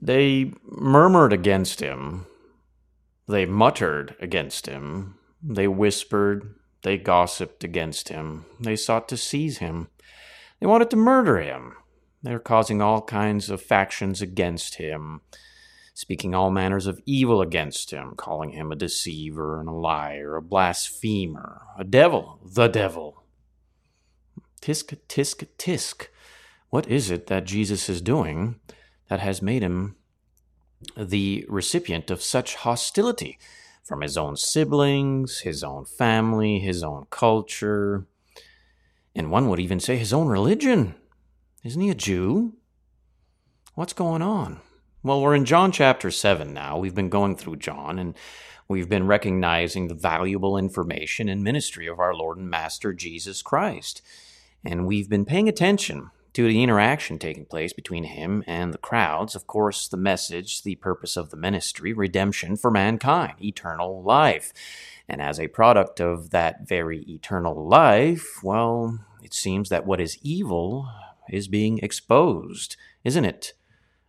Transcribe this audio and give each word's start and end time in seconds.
They 0.00 0.52
murmured 0.64 1.32
against 1.32 1.80
him. 1.80 2.26
They 3.28 3.44
muttered 3.44 4.16
against 4.20 4.66
him. 4.66 5.16
They 5.42 5.68
whispered. 5.68 6.54
They 6.82 6.96
gossiped 6.96 7.62
against 7.62 8.08
him. 8.08 8.46
They 8.58 8.76
sought 8.76 9.08
to 9.10 9.16
seize 9.16 9.58
him. 9.58 9.88
They 10.58 10.66
wanted 10.66 10.90
to 10.90 10.96
murder 10.96 11.38
him. 11.38 11.74
They're 12.22 12.38
causing 12.38 12.80
all 12.80 13.02
kinds 13.02 13.50
of 13.50 13.62
factions 13.62 14.20
against 14.20 14.76
him, 14.76 15.20
speaking 15.94 16.34
all 16.34 16.50
manners 16.50 16.86
of 16.86 17.00
evil 17.06 17.40
against 17.40 17.90
him, 17.90 18.14
calling 18.16 18.50
him 18.50 18.70
a 18.70 18.76
deceiver 18.76 19.60
and 19.60 19.68
a 19.68 19.72
liar, 19.72 20.36
a 20.36 20.42
blasphemer, 20.42 21.62
a 21.78 21.84
devil, 21.84 22.38
the 22.44 22.68
devil. 22.68 23.24
Tisk, 24.60 24.96
tisk, 25.08 25.46
tisk. 25.58 26.08
What 26.68 26.86
is 26.86 27.10
it 27.10 27.26
that 27.28 27.44
Jesus 27.44 27.88
is 27.88 28.02
doing 28.02 28.56
that 29.10 29.20
has 29.20 29.42
made 29.42 29.60
him 29.60 29.96
the 30.96 31.44
recipient 31.48 32.10
of 32.10 32.22
such 32.22 32.54
hostility 32.54 33.38
from 33.82 34.00
his 34.00 34.16
own 34.16 34.36
siblings, 34.36 35.40
his 35.40 35.62
own 35.62 35.84
family, 35.84 36.60
his 36.60 36.82
own 36.82 37.06
culture, 37.10 38.06
and 39.14 39.30
one 39.30 39.48
would 39.48 39.58
even 39.58 39.80
say 39.80 39.96
his 39.96 40.12
own 40.12 40.28
religion? 40.28 40.94
Isn't 41.64 41.82
he 41.82 41.90
a 41.90 41.94
Jew? 41.94 42.54
What's 43.74 43.92
going 43.92 44.22
on? 44.22 44.60
Well, 45.02 45.20
we're 45.20 45.34
in 45.34 45.44
John 45.44 45.72
chapter 45.72 46.12
7 46.12 46.54
now. 46.54 46.78
We've 46.78 46.94
been 46.94 47.08
going 47.08 47.34
through 47.34 47.56
John 47.56 47.98
and 47.98 48.14
we've 48.68 48.88
been 48.88 49.08
recognizing 49.08 49.88
the 49.88 49.94
valuable 49.94 50.56
information 50.56 51.28
and 51.28 51.42
ministry 51.42 51.88
of 51.88 51.98
our 51.98 52.14
Lord 52.14 52.38
and 52.38 52.48
Master 52.48 52.92
Jesus 52.92 53.42
Christ. 53.42 54.02
And 54.64 54.86
we've 54.86 55.08
been 55.08 55.24
paying 55.24 55.48
attention 55.48 56.10
to 56.32 56.46
the 56.46 56.62
interaction 56.62 57.18
taking 57.18 57.44
place 57.44 57.72
between 57.72 58.04
him 58.04 58.44
and 58.46 58.72
the 58.72 58.78
crowds. 58.78 59.34
Of 59.34 59.46
course, 59.46 59.88
the 59.88 59.96
message, 59.96 60.62
the 60.62 60.76
purpose 60.76 61.16
of 61.16 61.30
the 61.30 61.36
ministry, 61.36 61.92
redemption 61.92 62.56
for 62.56 62.70
mankind, 62.70 63.34
eternal 63.42 64.02
life. 64.02 64.52
And 65.08 65.20
as 65.20 65.40
a 65.40 65.48
product 65.48 66.00
of 66.00 66.30
that 66.30 66.68
very 66.68 67.00
eternal 67.08 67.66
life, 67.66 68.42
well, 68.44 69.00
it 69.22 69.34
seems 69.34 69.68
that 69.68 69.86
what 69.86 70.00
is 70.00 70.18
evil 70.22 70.88
is 71.28 71.48
being 71.48 71.78
exposed, 71.78 72.76
isn't 73.04 73.24
it? 73.24 73.52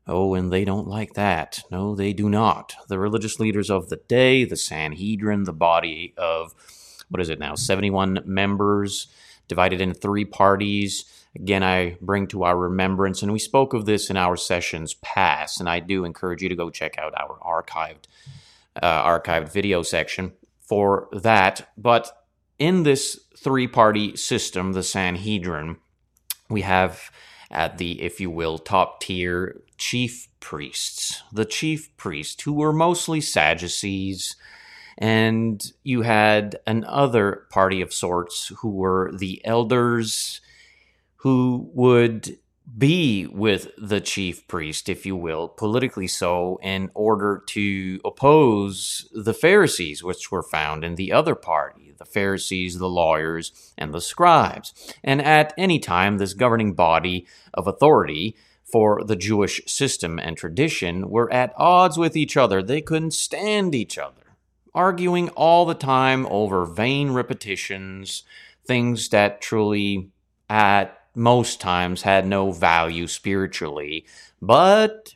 Oh, 0.08 0.33
and 0.33 0.52
they 0.52 0.66
don't 0.66 0.88
like 0.88 1.13
that. 1.13 1.63
No, 1.72 1.95
they 1.95 2.13
do 2.13 2.30
not. 2.30 2.75
The 2.88 3.00
religious 3.00 3.39
leaders 3.39 3.69
of 3.69 3.89
the 3.89 3.97
day, 4.08 4.45
the 4.45 4.58
Sanhedrin, 4.58 5.44
the 5.44 5.53
body 5.53 6.13
of, 6.17 6.53
what 7.09 7.22
is 7.22 7.30
it 7.30 7.39
now, 7.39 7.56
71 7.56 8.19
members, 8.25 9.08
divided 9.47 9.81
into 9.81 10.00
three 10.00 10.25
parties. 10.25 11.06
Again, 11.36 11.64
I 11.64 11.98
bring 12.02 12.28
to 12.28 12.44
our 12.44 12.58
remembrance, 12.58 13.22
and 13.22 13.32
we 13.32 13.40
spoke 13.40 13.74
of 13.74 13.86
this 13.86 14.10
in 14.10 14.18
our 14.18 14.36
sessions 14.36 14.96
past, 14.96 15.60
and 15.60 15.70
I 15.70 15.80
do 15.80 16.04
encourage 16.04 16.42
you 16.42 16.50
to 16.50 16.56
go 16.56 16.70
check 16.70 16.98
out 16.98 17.14
our 17.16 17.64
archived, 17.64 18.06
uh, 18.82 19.04
archived 19.04 19.52
video 19.52 19.82
section 19.82 20.34
for 20.59 21.08
that. 21.14 21.70
But 21.78 22.12
in 22.59 22.84
this 22.84 23.20
three 23.38 23.68
party 23.68 24.16
system, 24.18 24.74
the 24.74 24.84
Sanhedrin, 24.84 25.78
we 26.50 26.62
have 26.62 27.12
at 27.50 27.78
the, 27.78 28.02
if 28.02 28.20
you 28.20 28.30
will, 28.30 28.58
top 28.58 29.02
tier 29.02 29.62
chief 29.78 30.28
priests, 30.40 31.24
the 31.32 31.46
chief 31.46 31.96
priests, 31.98 32.44
who 32.44 32.54
were 32.54 32.74
mostly 32.74 33.22
Sadducees, 33.22 34.36
and 34.98 35.64
you 35.84 36.02
had 36.02 36.58
another 36.68 37.48
party 37.50 37.82
of 37.82 37.94
sorts 37.94 38.52
who 38.59 38.70
were 38.70 39.12
the 39.14 39.42
elders, 39.46 40.42
who 41.22 41.69
would 41.73 42.38
be 42.77 43.27
with 43.27 43.69
the 43.77 44.02
chief 44.02 44.47
priest, 44.47 44.89
if 44.89 45.05
you 45.05 45.16
will, 45.16 45.47
politically 45.47 46.08
so, 46.08 46.58
in 46.63 46.89
order 46.94 47.44
to 47.47 48.00
oppose 48.05 49.08
the 49.11 49.33
Pharisees, 49.33 50.03
which 50.03 50.31
were 50.31 50.44
found 50.44 50.84
in 50.84 50.96
the 50.96 51.12
other 51.12 51.35
party 51.35 51.94
the 51.97 52.06
Pharisees, 52.06 52.79
the 52.79 52.90
lawyers, 52.90 53.73
and 53.78 53.94
the 53.94 54.01
scribes. 54.01 54.96
And 55.03 55.22
at 55.22 55.53
any 55.56 55.78
time, 55.78 56.18
this 56.18 56.34
governing 56.34 56.73
body 56.73 57.28
of 57.53 57.67
authority 57.67 58.35
for 58.63 59.03
the 59.03 59.16
Jewish 59.16 59.62
system 59.67 60.17
and 60.17 60.35
tradition 60.35 61.09
were 61.09 61.31
at 61.31 61.53
odds 61.57 62.00
with 62.00 62.16
each 62.16 62.35
other. 62.35 62.63
They 62.63 62.81
couldn't 62.81 63.13
stand 63.13 63.75
each 63.75 64.00
other, 64.00 64.35
arguing 64.73 65.29
all 65.29 65.66
the 65.66 65.75
time 65.75 66.25
over 66.25 66.66
vain 66.66 67.12
repetitions, 67.12 68.23
things 68.66 69.09
that 69.09 69.41
truly, 69.41 70.09
at 70.50 71.00
most 71.16 71.59
times 71.59 72.03
had 72.03 72.25
no 72.25 72.51
value 72.51 73.07
spiritually, 73.07 74.05
but 74.41 75.16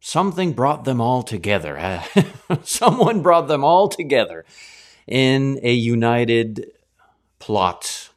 something 0.00 0.52
brought 0.52 0.84
them 0.84 1.00
all 1.00 1.22
together. 1.22 2.02
Someone 2.62 3.22
brought 3.22 3.48
them 3.48 3.64
all 3.64 3.88
together 3.88 4.44
in 5.06 5.58
a 5.62 5.72
united 5.72 6.70
plot 7.38 8.10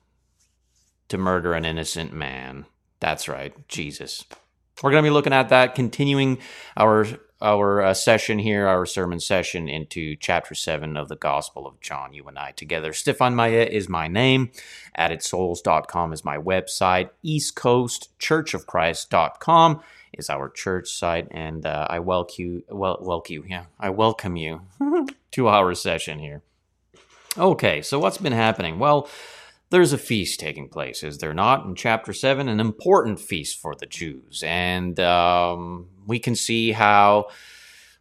to 1.10 1.18
murder 1.18 1.54
an 1.54 1.66
innocent 1.66 2.14
man. 2.14 2.66
That's 3.00 3.28
right, 3.28 3.54
Jesus. 3.68 4.24
We're 4.82 4.92
going 4.92 5.04
to 5.04 5.10
be 5.10 5.14
looking 5.14 5.34
at 5.34 5.50
that, 5.50 5.76
continuing 5.76 6.40
our 6.78 7.06
our 7.44 7.82
uh, 7.82 7.94
session 7.94 8.40
here, 8.40 8.66
our 8.68 8.86
sermon 8.86 9.20
session 9.20 9.68
into 9.68 10.16
chapter 10.16 10.56
7 10.56 10.96
of 10.96 11.10
the 11.10 11.18
Gospel 11.18 11.68
of 11.68 11.82
John, 11.82 12.14
you 12.14 12.26
and 12.28 12.40
I 12.40 12.52
together. 12.52 12.94
Stephane 12.94 13.36
Maya 13.36 13.68
is 13.70 13.90
my 13.90 14.08
name. 14.08 14.52
AddedSouls.com 14.98 16.14
is 16.14 16.24
my 16.24 16.38
website. 16.38 17.10
EastCoastChurchOfChrist.com 17.26 19.82
is 20.14 20.30
our 20.30 20.48
church 20.50 20.90
site. 20.90 21.28
And 21.32 21.66
uh, 21.66 21.88
I 21.90 22.00
welcome 22.00 22.36
you, 22.38 22.64
welcome 22.70 23.34
you, 23.34 23.44
yeah, 23.48 23.66
I 23.78 23.90
welcome 23.90 24.38
you 24.38 24.62
to 25.32 25.50
our 25.50 25.76
session 25.76 26.20
here. 26.20 26.44
Okay, 27.38 27.82
so 27.82 28.00
what's 28.00 28.20
been 28.20 28.32
happening? 28.32 28.80
Well, 28.80 29.10
there's 29.70 29.92
a 29.92 29.98
feast 29.98 30.40
taking 30.40 30.70
place, 30.70 31.04
is 31.04 31.18
there 31.18 31.34
not? 31.34 31.66
In 31.66 31.76
chapter 31.76 32.14
7, 32.14 32.48
an 32.48 32.60
important 32.60 33.20
feast 33.20 33.60
for 33.60 33.76
the 33.76 33.88
Jews. 33.88 34.44
And 34.46 35.00
um, 35.00 35.88
we 36.06 36.20
can 36.20 36.36
see 36.36 36.72
how 36.72 37.28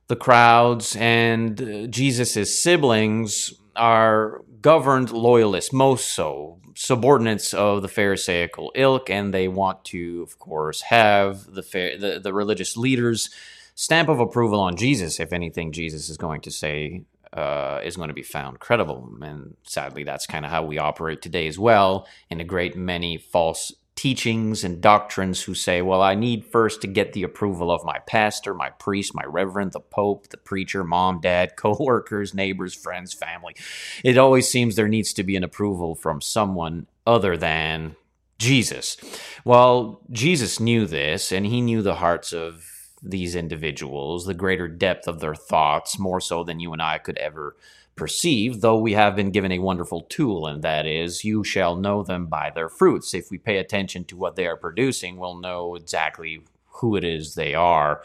the 0.08 0.16
crowds 0.16 0.96
and 0.96 1.60
uh, 1.60 1.86
Jesus' 1.86 2.60
siblings 2.60 3.54
are 3.76 4.42
governed 4.60 5.10
loyalists, 5.10 5.72
most 5.72 6.12
so, 6.12 6.58
subordinates 6.74 7.52
of 7.54 7.82
the 7.82 7.88
Pharisaical 7.88 8.72
ilk, 8.74 9.10
and 9.10 9.32
they 9.32 9.48
want 9.48 9.84
to, 9.86 10.22
of 10.22 10.38
course, 10.38 10.82
have 10.82 11.44
the, 11.46 11.62
the, 11.62 12.20
the 12.22 12.32
religious 12.32 12.76
leaders' 12.76 13.30
stamp 13.74 14.08
of 14.08 14.20
approval 14.20 14.60
on 14.60 14.76
Jesus 14.76 15.19
if 15.19 15.32
anything 15.32 15.72
Jesus 15.72 16.08
is 16.08 16.16
going 16.16 16.40
to 16.42 16.50
say 16.50 17.02
uh, 17.32 17.80
is 17.82 17.96
going 17.96 18.08
to 18.08 18.14
be 18.14 18.22
found 18.22 18.60
credible. 18.60 19.10
And 19.22 19.56
sadly, 19.62 20.04
that's 20.04 20.26
kind 20.26 20.44
of 20.44 20.50
how 20.50 20.62
we 20.64 20.78
operate 20.78 21.22
today 21.22 21.46
as 21.48 21.58
well, 21.58 22.06
in 22.30 22.40
a 22.40 22.44
great 22.44 22.76
many 22.76 23.16
false 23.16 23.72
teachings 24.02 24.64
and 24.64 24.80
doctrines 24.80 25.42
who 25.42 25.54
say, 25.54 25.80
well, 25.80 26.02
I 26.02 26.16
need 26.16 26.44
first 26.44 26.80
to 26.80 26.88
get 26.88 27.12
the 27.12 27.22
approval 27.22 27.70
of 27.70 27.84
my 27.84 28.00
pastor, 28.00 28.52
my 28.52 28.68
priest, 28.68 29.14
my 29.14 29.22
reverend, 29.24 29.70
the 29.70 29.78
pope, 29.78 30.26
the 30.30 30.38
preacher, 30.38 30.82
mom, 30.82 31.20
dad, 31.20 31.54
co 31.56 31.76
workers, 31.78 32.34
neighbors, 32.34 32.74
friends, 32.74 33.12
family. 33.12 33.54
It 34.02 34.18
always 34.18 34.48
seems 34.48 34.74
there 34.74 34.88
needs 34.88 35.12
to 35.12 35.22
be 35.22 35.36
an 35.36 35.44
approval 35.44 35.94
from 35.94 36.20
someone 36.20 36.88
other 37.06 37.36
than 37.36 37.94
Jesus. 38.40 38.96
Well, 39.44 40.00
Jesus 40.10 40.58
knew 40.58 40.84
this, 40.84 41.30
and 41.30 41.46
he 41.46 41.60
knew 41.60 41.80
the 41.80 41.94
hearts 41.94 42.32
of 42.32 42.69
these 43.04 43.36
individuals, 43.36 44.26
the 44.26 44.34
greater 44.34 44.66
depth 44.66 45.06
of 45.06 45.20
their 45.20 45.36
thoughts, 45.36 45.96
more 45.96 46.20
so 46.20 46.42
than 46.42 46.58
you 46.58 46.72
and 46.72 46.82
I 46.82 46.98
could 46.98 47.19
ever 47.19 47.54
perceive, 48.02 48.62
though 48.62 48.80
we 48.80 48.94
have 48.94 49.14
been 49.14 49.30
given 49.30 49.52
a 49.52 49.60
wonderful 49.60 50.00
tool, 50.00 50.48
and 50.48 50.60
that 50.62 50.86
is, 50.86 51.22
you 51.22 51.44
shall 51.44 51.76
know 51.76 52.02
them 52.02 52.26
by 52.26 52.50
their 52.50 52.68
fruits. 52.68 53.14
If 53.14 53.30
we 53.30 53.38
pay 53.38 53.58
attention 53.58 54.04
to 54.06 54.16
what 54.16 54.34
they 54.34 54.48
are 54.48 54.56
producing, 54.56 55.18
we'll 55.18 55.38
know 55.38 55.76
exactly 55.76 56.43
who 56.66 56.96
it 56.96 57.04
is 57.04 57.37
they 57.37 57.54
are 57.54 58.02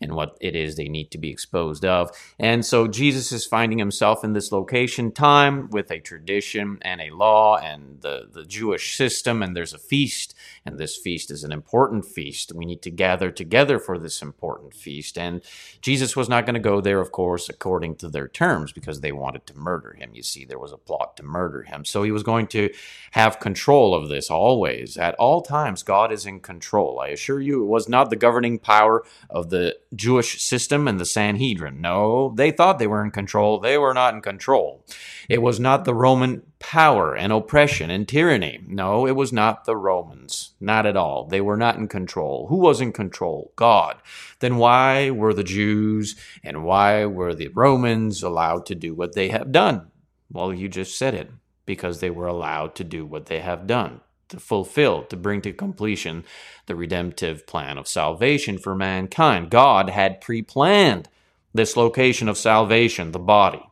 and 0.00 0.14
what 0.14 0.36
it 0.40 0.56
is 0.56 0.76
they 0.76 0.88
need 0.88 1.10
to 1.10 1.18
be 1.18 1.30
exposed 1.30 1.84
of. 1.84 2.10
And 2.38 2.64
so 2.64 2.88
Jesus 2.88 3.32
is 3.32 3.46
finding 3.46 3.78
himself 3.78 4.24
in 4.24 4.32
this 4.32 4.52
location 4.52 5.12
time 5.12 5.68
with 5.70 5.90
a 5.90 6.00
tradition 6.00 6.78
and 6.82 7.00
a 7.00 7.10
law 7.10 7.56
and 7.56 8.00
the, 8.00 8.28
the 8.32 8.44
Jewish 8.44 8.96
system, 8.96 9.42
and 9.42 9.56
there's 9.56 9.74
a 9.74 9.78
feast, 9.78 10.34
and 10.64 10.78
this 10.78 10.96
feast 10.96 11.30
is 11.30 11.44
an 11.44 11.52
important 11.52 12.04
feast. 12.06 12.52
We 12.54 12.64
need 12.64 12.82
to 12.82 12.90
gather 12.90 13.30
together 13.30 13.78
for 13.78 13.98
this 13.98 14.22
important 14.22 14.74
feast. 14.74 15.18
And 15.18 15.42
Jesus 15.80 16.16
was 16.16 16.28
not 16.28 16.46
going 16.46 16.54
to 16.54 16.60
go 16.60 16.80
there, 16.80 17.00
of 17.00 17.12
course, 17.12 17.48
according 17.48 17.96
to 17.96 18.08
their 18.08 18.28
terms, 18.28 18.72
because 18.72 19.00
they 19.00 19.12
wanted 19.12 19.46
to 19.46 19.58
murder 19.58 19.92
him. 19.92 20.10
You 20.14 20.22
see, 20.22 20.44
there 20.44 20.58
was 20.58 20.72
a 20.72 20.78
plot 20.78 21.16
to 21.16 21.22
murder 21.22 21.62
him. 21.62 21.84
So 21.84 22.02
he 22.02 22.10
was 22.10 22.22
going 22.22 22.46
to 22.48 22.70
have 23.12 23.40
control 23.40 23.94
of 23.94 24.08
this 24.08 24.30
always. 24.30 24.96
At 24.96 25.14
all 25.16 25.42
times, 25.42 25.82
God 25.82 26.12
is 26.12 26.26
in 26.26 26.40
control. 26.40 27.00
I 27.00 27.08
assure 27.08 27.40
you, 27.40 27.62
it 27.62 27.66
was 27.66 27.88
not 27.88 28.10
the 28.10 28.16
governing 28.16 28.58
power 28.58 29.04
of 29.28 29.50
the 29.50 29.76
Jewish 29.94 30.40
system 30.40 30.86
and 30.86 31.00
the 31.00 31.04
Sanhedrin. 31.04 31.80
No, 31.80 32.32
they 32.36 32.50
thought 32.50 32.78
they 32.78 32.86
were 32.86 33.04
in 33.04 33.10
control. 33.10 33.58
They 33.58 33.76
were 33.76 33.94
not 33.94 34.14
in 34.14 34.20
control. 34.20 34.84
It 35.28 35.42
was 35.42 35.58
not 35.58 35.84
the 35.84 35.94
Roman 35.94 36.42
power 36.60 37.16
and 37.16 37.32
oppression 37.32 37.90
and 37.90 38.06
tyranny. 38.06 38.60
No, 38.66 39.06
it 39.06 39.16
was 39.16 39.32
not 39.32 39.64
the 39.64 39.76
Romans. 39.76 40.52
Not 40.60 40.86
at 40.86 40.96
all. 40.96 41.24
They 41.24 41.40
were 41.40 41.56
not 41.56 41.76
in 41.76 41.88
control. 41.88 42.46
Who 42.48 42.56
was 42.56 42.80
in 42.80 42.92
control? 42.92 43.52
God. 43.56 43.96
Then 44.38 44.56
why 44.56 45.10
were 45.10 45.34
the 45.34 45.44
Jews 45.44 46.16
and 46.44 46.64
why 46.64 47.04
were 47.06 47.34
the 47.34 47.48
Romans 47.48 48.22
allowed 48.22 48.66
to 48.66 48.74
do 48.74 48.94
what 48.94 49.14
they 49.14 49.28
have 49.30 49.50
done? 49.50 49.90
Well, 50.30 50.54
you 50.54 50.68
just 50.68 50.96
said 50.96 51.14
it. 51.14 51.30
Because 51.66 52.00
they 52.00 52.10
were 52.10 52.26
allowed 52.26 52.74
to 52.76 52.84
do 52.84 53.06
what 53.06 53.26
they 53.26 53.40
have 53.40 53.66
done 53.68 54.00
to 54.30 54.40
fulfill, 54.40 55.04
to 55.04 55.16
bring 55.16 55.42
to 55.42 55.52
completion 55.52 56.24
the 56.66 56.74
redemptive 56.74 57.46
plan 57.46 57.78
of 57.78 57.86
salvation 57.86 58.58
for 58.58 58.74
mankind. 58.74 59.50
God 59.50 59.90
had 59.90 60.20
pre 60.20 60.42
planned 60.42 61.08
this 61.52 61.76
location 61.76 62.28
of 62.28 62.38
salvation, 62.38 63.12
the 63.12 63.18
body, 63.18 63.62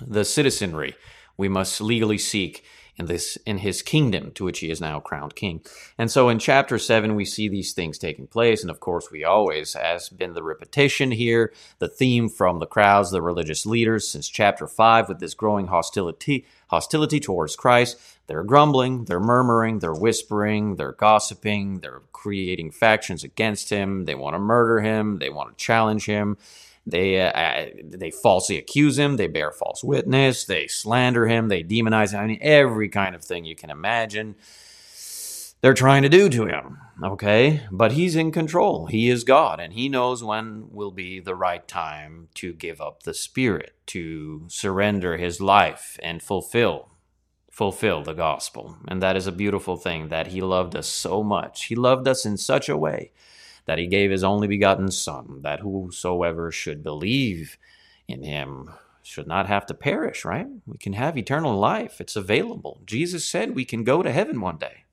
the 0.00 0.24
citizenry 0.24 0.94
we 1.36 1.48
must 1.48 1.80
legally 1.80 2.18
seek 2.18 2.64
in 2.98 3.06
this 3.06 3.36
in 3.46 3.58
his 3.58 3.82
kingdom 3.82 4.30
to 4.32 4.44
which 4.44 4.60
he 4.60 4.70
is 4.70 4.80
now 4.80 5.00
crowned 5.00 5.34
king. 5.34 5.60
And 5.98 6.10
so 6.10 6.28
in 6.28 6.38
chapter 6.38 6.78
7 6.78 7.14
we 7.14 7.24
see 7.24 7.48
these 7.48 7.72
things 7.72 7.98
taking 7.98 8.26
place 8.26 8.62
and 8.62 8.70
of 8.70 8.80
course 8.80 9.10
we 9.10 9.24
always 9.24 9.74
has 9.74 10.08
been 10.08 10.34
the 10.34 10.42
repetition 10.42 11.10
here, 11.10 11.52
the 11.78 11.88
theme 11.88 12.28
from 12.28 12.58
the 12.58 12.66
crowds, 12.66 13.10
the 13.10 13.22
religious 13.22 13.66
leaders 13.66 14.08
since 14.08 14.28
chapter 14.28 14.66
5 14.66 15.08
with 15.08 15.20
this 15.20 15.34
growing 15.34 15.66
hostility 15.66 16.46
hostility 16.68 17.20
towards 17.20 17.56
Christ. 17.56 17.98
They're 18.26 18.42
grumbling, 18.42 19.04
they're 19.04 19.20
murmuring, 19.20 19.78
they're 19.78 19.94
whispering, 19.94 20.76
they're 20.76 20.92
gossiping, 20.92 21.80
they're 21.80 22.02
creating 22.12 22.72
factions 22.72 23.22
against 23.22 23.70
him, 23.70 24.04
they 24.04 24.16
want 24.16 24.34
to 24.34 24.40
murder 24.40 24.80
him, 24.80 25.18
they 25.18 25.30
want 25.30 25.56
to 25.56 25.64
challenge 25.64 26.06
him. 26.06 26.36
They 26.86 27.20
uh, 27.20 27.82
they 27.82 28.10
falsely 28.10 28.58
accuse 28.58 28.98
him. 28.98 29.16
They 29.16 29.26
bear 29.26 29.50
false 29.50 29.82
witness. 29.82 30.44
They 30.44 30.68
slander 30.68 31.26
him. 31.26 31.48
They 31.48 31.64
demonize 31.64 32.12
him. 32.12 32.20
I 32.20 32.26
mean, 32.26 32.38
every 32.40 32.88
kind 32.88 33.14
of 33.14 33.24
thing 33.24 33.44
you 33.44 33.56
can 33.56 33.70
imagine. 33.70 34.36
They're 35.62 35.74
trying 35.74 36.02
to 36.02 36.08
do 36.08 36.28
to 36.28 36.46
him. 36.46 36.78
Okay, 37.02 37.62
but 37.72 37.92
he's 37.92 38.14
in 38.14 38.30
control. 38.30 38.86
He 38.86 39.10
is 39.10 39.24
God, 39.24 39.58
and 39.58 39.72
he 39.72 39.88
knows 39.88 40.22
when 40.22 40.68
will 40.70 40.92
be 40.92 41.18
the 41.18 41.34
right 41.34 41.66
time 41.66 42.28
to 42.34 42.52
give 42.52 42.80
up 42.80 43.02
the 43.02 43.14
spirit, 43.14 43.74
to 43.86 44.44
surrender 44.48 45.16
his 45.16 45.40
life 45.40 45.98
and 46.02 46.22
fulfill 46.22 46.90
fulfill 47.50 48.02
the 48.02 48.12
gospel. 48.12 48.76
And 48.86 49.02
that 49.02 49.16
is 49.16 49.26
a 49.26 49.32
beautiful 49.32 49.78
thing 49.78 50.08
that 50.08 50.26
he 50.26 50.42
loved 50.42 50.76
us 50.76 50.86
so 50.86 51.22
much. 51.22 51.64
He 51.64 51.74
loved 51.74 52.06
us 52.06 52.26
in 52.26 52.36
such 52.36 52.68
a 52.68 52.76
way 52.76 53.12
that 53.66 53.78
he 53.78 53.86
gave 53.86 54.10
his 54.10 54.24
only 54.24 54.48
begotten 54.48 54.90
Son, 54.90 55.40
that 55.42 55.60
whosoever 55.60 56.50
should 56.50 56.82
believe 56.82 57.58
in 58.08 58.22
him 58.22 58.70
should 59.02 59.26
not 59.26 59.46
have 59.46 59.66
to 59.66 59.74
perish, 59.74 60.24
right? 60.24 60.48
We 60.66 60.78
can 60.78 60.94
have 60.94 61.16
eternal 61.16 61.56
life. 61.56 62.00
It's 62.00 62.16
available. 62.16 62.80
Jesus 62.84 63.24
said 63.24 63.54
we 63.54 63.64
can 63.64 63.84
go 63.84 64.02
to 64.02 64.10
heaven 64.10 64.40
one 64.40 64.56
day. 64.56 64.84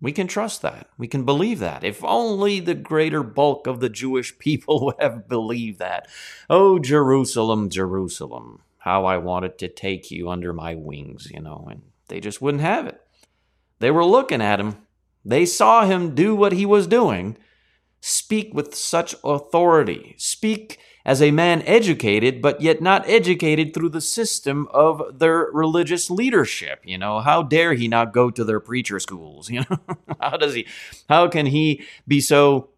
We 0.00 0.12
can 0.12 0.26
trust 0.26 0.60
that. 0.62 0.88
We 0.98 1.06
can 1.06 1.24
believe 1.24 1.60
that. 1.60 1.84
If 1.84 2.02
only 2.04 2.60
the 2.60 2.74
greater 2.74 3.22
bulk 3.22 3.66
of 3.66 3.80
the 3.80 3.88
Jewish 3.88 4.38
people 4.40 4.84
would 4.84 4.96
have 5.00 5.28
believed 5.28 5.78
that. 5.78 6.08
Oh, 6.50 6.78
Jerusalem, 6.78 7.70
Jerusalem, 7.70 8.62
how 8.78 9.04
I 9.06 9.18
wanted 9.18 9.56
to 9.58 9.68
take 9.68 10.10
you 10.10 10.28
under 10.28 10.52
my 10.52 10.74
wings, 10.74 11.30
you 11.32 11.40
know, 11.40 11.68
and 11.70 11.82
they 12.08 12.20
just 12.20 12.42
wouldn't 12.42 12.62
have 12.62 12.86
it. 12.86 13.00
They 13.78 13.90
were 13.90 14.04
looking 14.04 14.42
at 14.42 14.60
him. 14.60 14.76
They 15.24 15.46
saw 15.46 15.86
him 15.86 16.14
do 16.14 16.34
what 16.34 16.52
he 16.52 16.66
was 16.66 16.86
doing, 16.86 17.38
speak 18.06 18.52
with 18.52 18.74
such 18.74 19.14
authority, 19.24 20.14
speak 20.18 20.78
as 21.06 21.22
a 21.22 21.30
man 21.30 21.62
educated, 21.62 22.42
but 22.42 22.60
yet 22.60 22.82
not 22.82 23.08
educated 23.08 23.72
through 23.72 23.88
the 23.88 24.00
system 24.02 24.68
of 24.72 25.18
their 25.18 25.48
religious 25.54 26.10
leadership. 26.10 26.82
You 26.84 26.98
know, 26.98 27.20
how 27.20 27.42
dare 27.42 27.72
he 27.72 27.88
not 27.88 28.12
go 28.12 28.28
to 28.30 28.44
their 28.44 28.60
preacher 28.60 29.00
schools? 29.00 29.50
You 29.54 29.60
know, 29.70 29.78
how 30.20 30.36
does 30.36 30.52
he, 30.52 30.66
how 31.08 31.28
can 31.28 31.46
he 31.46 31.84
be 32.06 32.20
so 32.20 32.68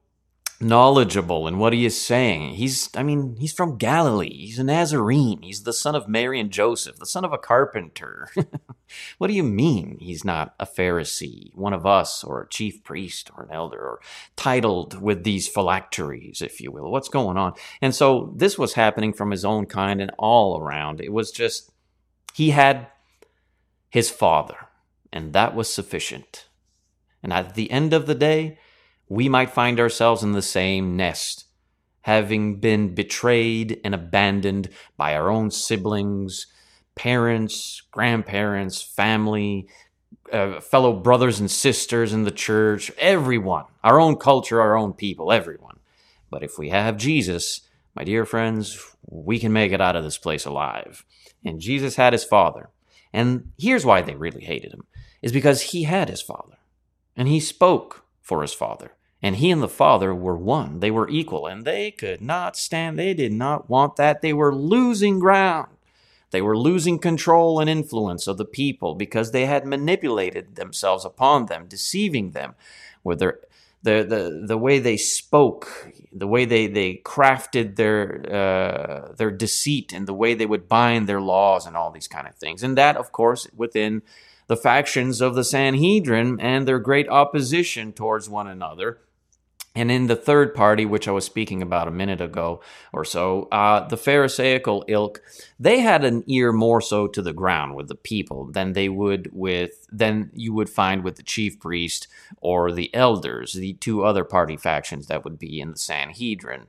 knowledgeable 0.61 1.47
in 1.47 1.59
what 1.59 1.73
he 1.73 1.85
is 1.85 2.01
saying. 2.01 2.55
He's, 2.55 2.89
I 2.97 3.03
mean, 3.03 3.37
he's 3.39 3.53
from 3.53 3.77
Galilee. 3.77 4.47
He's 4.47 4.59
a 4.59 4.65
Nazarene. 4.65 5.43
He's 5.43 5.65
the 5.65 5.73
son 5.73 5.95
of 5.95 6.09
Mary 6.09 6.41
and 6.41 6.51
Joseph, 6.51 6.97
the 6.97 7.07
son 7.07 7.25
of 7.25 7.33
a 7.33 7.39
carpenter. 7.39 8.31
what 9.19 9.27
do 9.27 9.35
you 9.35 9.43
mean 9.43 9.99
he's 10.01 10.25
not 10.25 10.55
a 10.59 10.67
Pharisee, 10.67 11.55
one 11.55 11.75
of 11.75 11.85
us, 11.85 12.25
or 12.25 12.41
a 12.41 12.49
chief 12.49 12.83
priest, 12.85 13.31
or 13.37 13.45
an 13.45 13.51
elder, 13.53 13.79
or 13.79 14.01
titled 14.35 15.01
with 15.01 15.25
these 15.25 15.47
phylacteries, 15.47 16.41
if 16.41 16.61
you 16.61 16.71
will? 16.71 16.91
What's 16.91 17.11
going 17.11 17.37
on? 17.37 17.53
And 17.83 17.95
so 17.95 18.33
this 18.37 18.57
was 18.59 18.75
happening 18.75 19.13
from 19.13 19.31
his 19.31 19.45
own 19.45 19.67
kind 19.67 20.01
and 20.01 20.13
all 20.19 20.59
around. 20.59 21.01
It 21.01 21.13
was 21.13 21.31
just, 21.31 21.71
he 22.33 22.51
had 22.51 22.87
his 23.91 24.11
father, 24.11 24.69
and 25.13 25.35
that 25.35 25.55
was 25.55 25.73
sufficient. 25.73 26.49
And 27.23 27.33
at 27.33 27.55
the 27.55 27.71
end 27.71 27.93
of 27.93 28.07
the 28.07 28.15
day, 28.15 28.59
we 29.09 29.29
might 29.29 29.51
find 29.51 29.79
ourselves 29.79 30.23
in 30.23 30.33
the 30.33 30.43
same 30.43 30.97
nest, 30.97 31.45
having 32.03 32.61
been 32.61 32.95
betrayed 32.95 33.81
and 33.85 33.95
abandoned 33.95 34.69
by 34.97 35.15
our 35.15 35.31
own 35.31 35.51
siblings, 35.51 36.47
parents, 36.95 37.83
grandparents, 37.91 38.83
family, 38.83 39.69
uh, 40.33 40.61
fellow 40.61 40.93
brothers 40.93 41.39
and 41.39 41.51
sisters 41.51 42.13
in 42.13 42.25
the 42.25 42.31
church, 42.31 42.91
everyone, 42.99 43.65
our 43.85 44.01
own 44.01 44.17
culture, 44.17 44.61
our 44.61 44.77
own 44.77 44.93
people, 44.93 45.31
everyone. 45.33 45.79
But 46.31 46.43
if 46.43 46.59
we 46.59 46.71
have 46.71 46.97
Jesus, 46.97 47.61
my 47.95 48.03
dear 48.05 48.25
friends, 48.25 48.95
we 49.07 49.39
can 49.39 49.53
make 49.53 49.73
it 49.73 49.81
out 49.81 49.97
of 49.97 50.05
this 50.05 50.19
place 50.19 50.45
alive. 50.45 51.05
And 51.45 51.61
Jesus 51.61 51.97
had 51.97 52.13
his 52.13 52.25
father. 52.25 52.71
And 53.13 53.53
here's 53.57 53.85
why 53.85 54.03
they 54.03 54.15
really 54.15 54.45
hated 54.45 54.73
him 54.73 54.85
is 55.23 55.33
because 55.33 55.63
he 55.63 55.85
had 55.85 56.09
his 56.09 56.21
father. 56.21 56.59
And 57.17 57.29
he 57.29 57.41
spoke 57.41 58.06
for 58.27 58.43
his 58.43 58.53
father. 58.53 58.91
And 59.23 59.37
he 59.37 59.53
and 59.53 59.63
the 59.63 59.69
Father 59.69 60.13
were 60.13 60.37
one. 60.37 60.81
They 60.81 60.91
were 60.91 61.09
equal, 61.09 61.47
and 61.47 61.65
they 61.65 61.93
could 61.93 62.21
not 62.21 62.57
stand, 62.57 62.99
they 62.99 63.15
did 63.15 63.33
not 63.33 63.71
want 63.71 63.95
that. 63.97 64.21
They 64.21 64.33
were 64.33 64.55
losing 64.55 65.21
ground. 65.21 65.69
They 66.33 66.43
were 66.43 66.59
losing 66.59 66.99
control 66.99 67.61
and 67.61 67.71
influence 67.71 68.27
of 68.27 68.37
the 68.37 68.45
people 68.45 68.97
because 68.97 69.31
they 69.31 69.47
had 69.47 69.65
manipulated 69.65 70.57
themselves 70.57 71.05
upon 71.05 71.47
them, 71.47 71.67
deceiving 71.69 72.33
them 72.33 72.57
with 73.05 73.21
their 73.21 73.39
the, 73.85 74.03
the, 74.03 74.45
the 74.49 74.59
way 74.59 74.81
they 74.81 74.97
spoke, 74.97 75.93
the 76.13 76.27
way 76.27 76.45
they, 76.45 76.67
they 76.67 77.01
crafted 77.05 77.77
their 77.77 78.25
uh, 78.29 79.13
their 79.15 79.31
deceit, 79.31 79.93
and 79.93 80.09
the 80.09 80.15
way 80.15 80.35
they 80.35 80.47
would 80.47 80.69
bind 80.69 81.09
their 81.09 81.21
laws, 81.21 81.65
and 81.65 81.77
all 81.77 81.93
these 81.93 82.09
kind 82.09 82.27
of 82.27 82.35
things. 82.35 82.65
And 82.65 82.77
that, 82.77 82.97
of 82.97 83.13
course, 83.13 83.47
within 83.55 84.03
the 84.47 84.57
factions 84.57 85.21
of 85.21 85.35
the 85.35 85.45
Sanhedrin 85.45 86.39
and 86.41 86.67
their 86.67 86.79
great 86.79 87.09
opposition 87.09 87.93
towards 87.93 88.29
one 88.29 88.47
another. 88.47 89.01
And 89.75 89.91
in 89.91 90.07
the 90.07 90.17
third 90.17 90.55
party, 90.55 90.87
which 90.87 91.07
I 91.07 91.11
was 91.11 91.27
speaking 91.27 91.61
about 91.61 91.87
a 91.87 91.91
minute 91.91 92.23
ago 92.23 92.63
or 92.95 93.05
so, 93.05 93.47
uh, 93.53 93.87
the 93.87 93.99
Pharisaical 93.99 94.87
ilk, 94.89 95.21
they 95.61 95.81
had 95.81 96.03
an 96.03 96.25
ear 96.27 96.51
more 96.51 96.81
so 96.81 97.07
to 97.09 97.21
the 97.21 97.35
ground 97.35 97.75
with 97.75 97.89
the 97.89 97.95
people 97.95 98.51
than 98.51 98.73
they 98.73 98.89
would 98.89 99.29
with 99.35 99.87
than 99.93 100.31
you 100.33 100.55
would 100.55 100.71
find 100.71 101.05
with 101.05 101.17
the 101.17 101.23
chief 101.23 101.61
priest 101.61 102.09
or 102.41 102.73
the 102.73 102.93
elders, 102.95 103.53
the 103.53 103.75
two 103.75 104.03
other 104.03 104.25
party 104.25 104.57
factions 104.57 105.09
that 105.09 105.25
would 105.25 105.39
be 105.39 105.61
in 105.61 105.73
the 105.73 105.79
Sanhedrin 105.79 106.69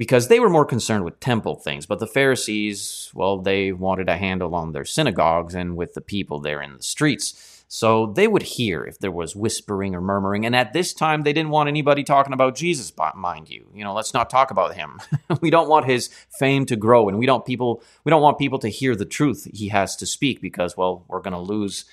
because 0.00 0.28
they 0.28 0.40
were 0.40 0.48
more 0.48 0.64
concerned 0.64 1.04
with 1.04 1.20
temple 1.20 1.56
things. 1.56 1.84
But 1.84 1.98
the 1.98 2.06
Pharisees, 2.06 3.10
well, 3.12 3.36
they 3.36 3.70
wanted 3.70 4.08
a 4.08 4.16
handle 4.16 4.54
on 4.54 4.72
their 4.72 4.86
synagogues 4.86 5.54
and 5.54 5.76
with 5.76 5.92
the 5.92 6.00
people 6.00 6.40
there 6.40 6.62
in 6.62 6.78
the 6.78 6.82
streets. 6.82 7.62
So 7.68 8.06
they 8.06 8.26
would 8.26 8.44
hear 8.44 8.82
if 8.82 8.98
there 8.98 9.10
was 9.10 9.36
whispering 9.36 9.94
or 9.94 10.00
murmuring. 10.00 10.46
And 10.46 10.56
at 10.56 10.72
this 10.72 10.94
time, 10.94 11.20
they 11.20 11.34
didn't 11.34 11.50
want 11.50 11.68
anybody 11.68 12.02
talking 12.02 12.32
about 12.32 12.56
Jesus, 12.56 12.90
mind 13.14 13.50
you. 13.50 13.66
You 13.74 13.84
know, 13.84 13.92
let's 13.92 14.14
not 14.14 14.30
talk 14.30 14.50
about 14.50 14.74
him. 14.74 15.02
we 15.42 15.50
don't 15.50 15.68
want 15.68 15.84
his 15.84 16.08
fame 16.30 16.64
to 16.66 16.76
grow, 16.76 17.10
and 17.10 17.18
we 17.18 17.26
don't 17.26 17.44
people 17.44 17.82
we 18.02 18.08
don't 18.08 18.22
want 18.22 18.38
people 18.38 18.58
to 18.60 18.68
hear 18.68 18.96
the 18.96 19.04
truth 19.04 19.48
he 19.52 19.68
has 19.68 19.96
to 19.96 20.06
speak 20.06 20.40
because, 20.40 20.78
well, 20.78 21.04
we're 21.08 21.20
going 21.20 21.34
to 21.34 21.38
lose 21.38 21.84